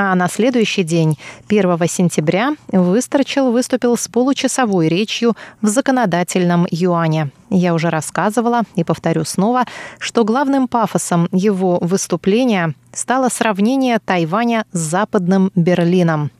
[0.01, 1.19] А на следующий день,
[1.49, 7.31] 1 сентября, Выстрочил выступил с получасовой речью в законодательном юане.
[7.49, 9.65] Я уже рассказывала и повторю снова,
[9.97, 16.31] что главным пафосом его выступления стало сравнение Тайваня с западным Берлином.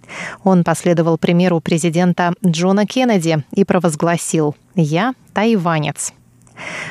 [0.45, 6.13] Он последовал примеру президента Джона Кеннеди и провозгласил «Я тайванец».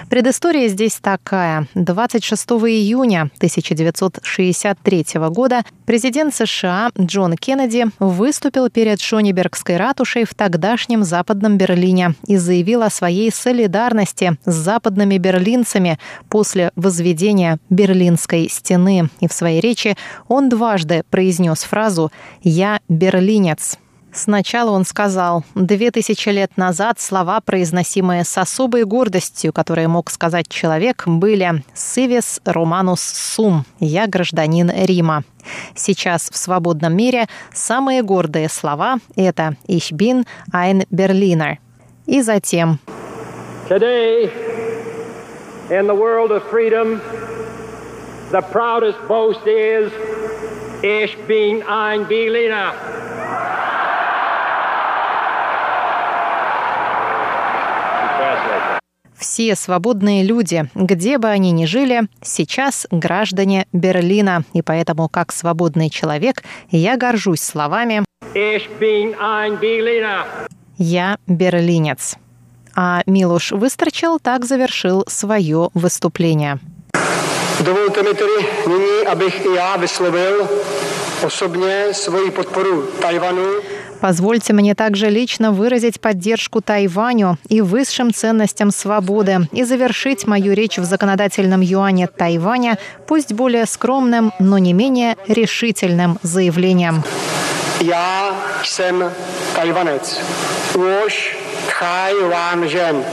[0.08, 1.66] Предыстория здесь такая.
[1.74, 11.58] 26 июня 1963 года президент США Джон Кеннеди выступил перед Шонебергской ратушей в тогдашнем Западном
[11.58, 15.98] Берлине и заявил о своей солидарности с западными берлинцами
[16.28, 19.10] после возведения Берлинской стены.
[19.20, 19.96] И в своей речи
[20.28, 22.10] он дважды произнес фразу
[22.42, 23.78] «Я берлинец».
[24.12, 30.48] Сначала он сказал, две тысячи лет назад слова, произносимые с особой гордостью, которые мог сказать
[30.48, 35.24] человек, были «Civis Romanus Sum»– «Я гражданин Рима».
[35.74, 41.58] Сейчас в свободном мире самые гордые слова– это «Ich bin ein Berliner».
[42.06, 42.78] И затем
[43.68, 44.30] Today,
[45.68, 47.02] in the world of freedom,
[48.32, 49.92] the proudest boast is
[50.82, 52.72] Ich bin ein Berliner.
[59.18, 64.44] Все свободные люди, где бы они ни жили, сейчас граждане Берлина.
[64.52, 68.04] И поэтому, как свободный человек, я горжусь словами.
[70.78, 72.16] «Я берлинец».
[72.76, 76.60] А Милуш Выстрочил так завершил свое выступление.
[77.60, 80.48] Dovolte mi tedy nyní, abych i já vyslovil
[81.26, 83.46] osobně svoji podporu Tajvanu
[84.00, 90.78] Позвольте мне также лично выразить поддержку Тайваню и высшим ценностям свободы и завершить мою речь
[90.78, 97.02] в законодательном юане Тайваня, пусть более скромным, но не менее решительным заявлением.
[101.04, 101.36] Už
[101.68, 102.14] Tchaj
[102.68, 103.04] žen.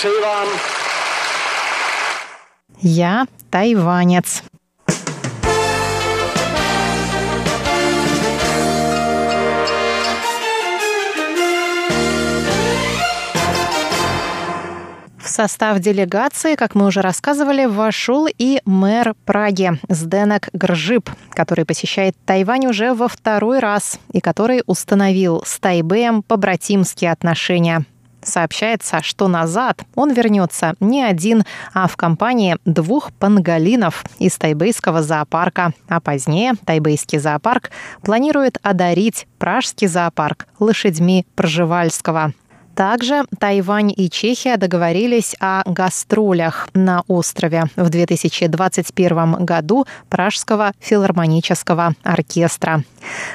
[0.00, 0.48] Přeji vám
[2.82, 4.42] Я тайванец.
[15.30, 22.66] Состав делегации, как мы уже рассказывали, вошел и мэр Праги Сденек Гржип, который посещает Тайвань
[22.66, 27.84] уже во второй раз и который установил с Тайбэем побратимские отношения.
[28.22, 35.72] Сообщается, что назад он вернется не один, а в компании двух панголинов из тайбейского зоопарка.
[35.88, 37.70] А позднее тайбейский зоопарк
[38.02, 42.34] планирует одарить пражский зоопарк лошадьми Пржевальского.
[42.80, 52.82] Также Тайвань и Чехия договорились о гастролях на острове в 2021 году Пражского филармонического оркестра.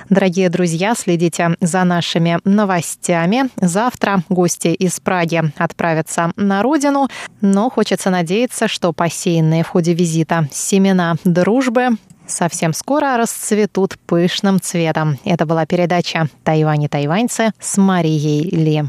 [0.09, 3.51] Дорогие друзья, следите за нашими новостями.
[3.57, 7.07] Завтра гости из Праги отправятся на родину,
[7.39, 11.89] но хочется надеяться, что посеянные в ходе визита семена дружбы
[12.25, 15.19] совсем скоро расцветут пышным цветом.
[15.23, 18.85] Это была передача «Тайвань и тайваньцы» с Марией Ли.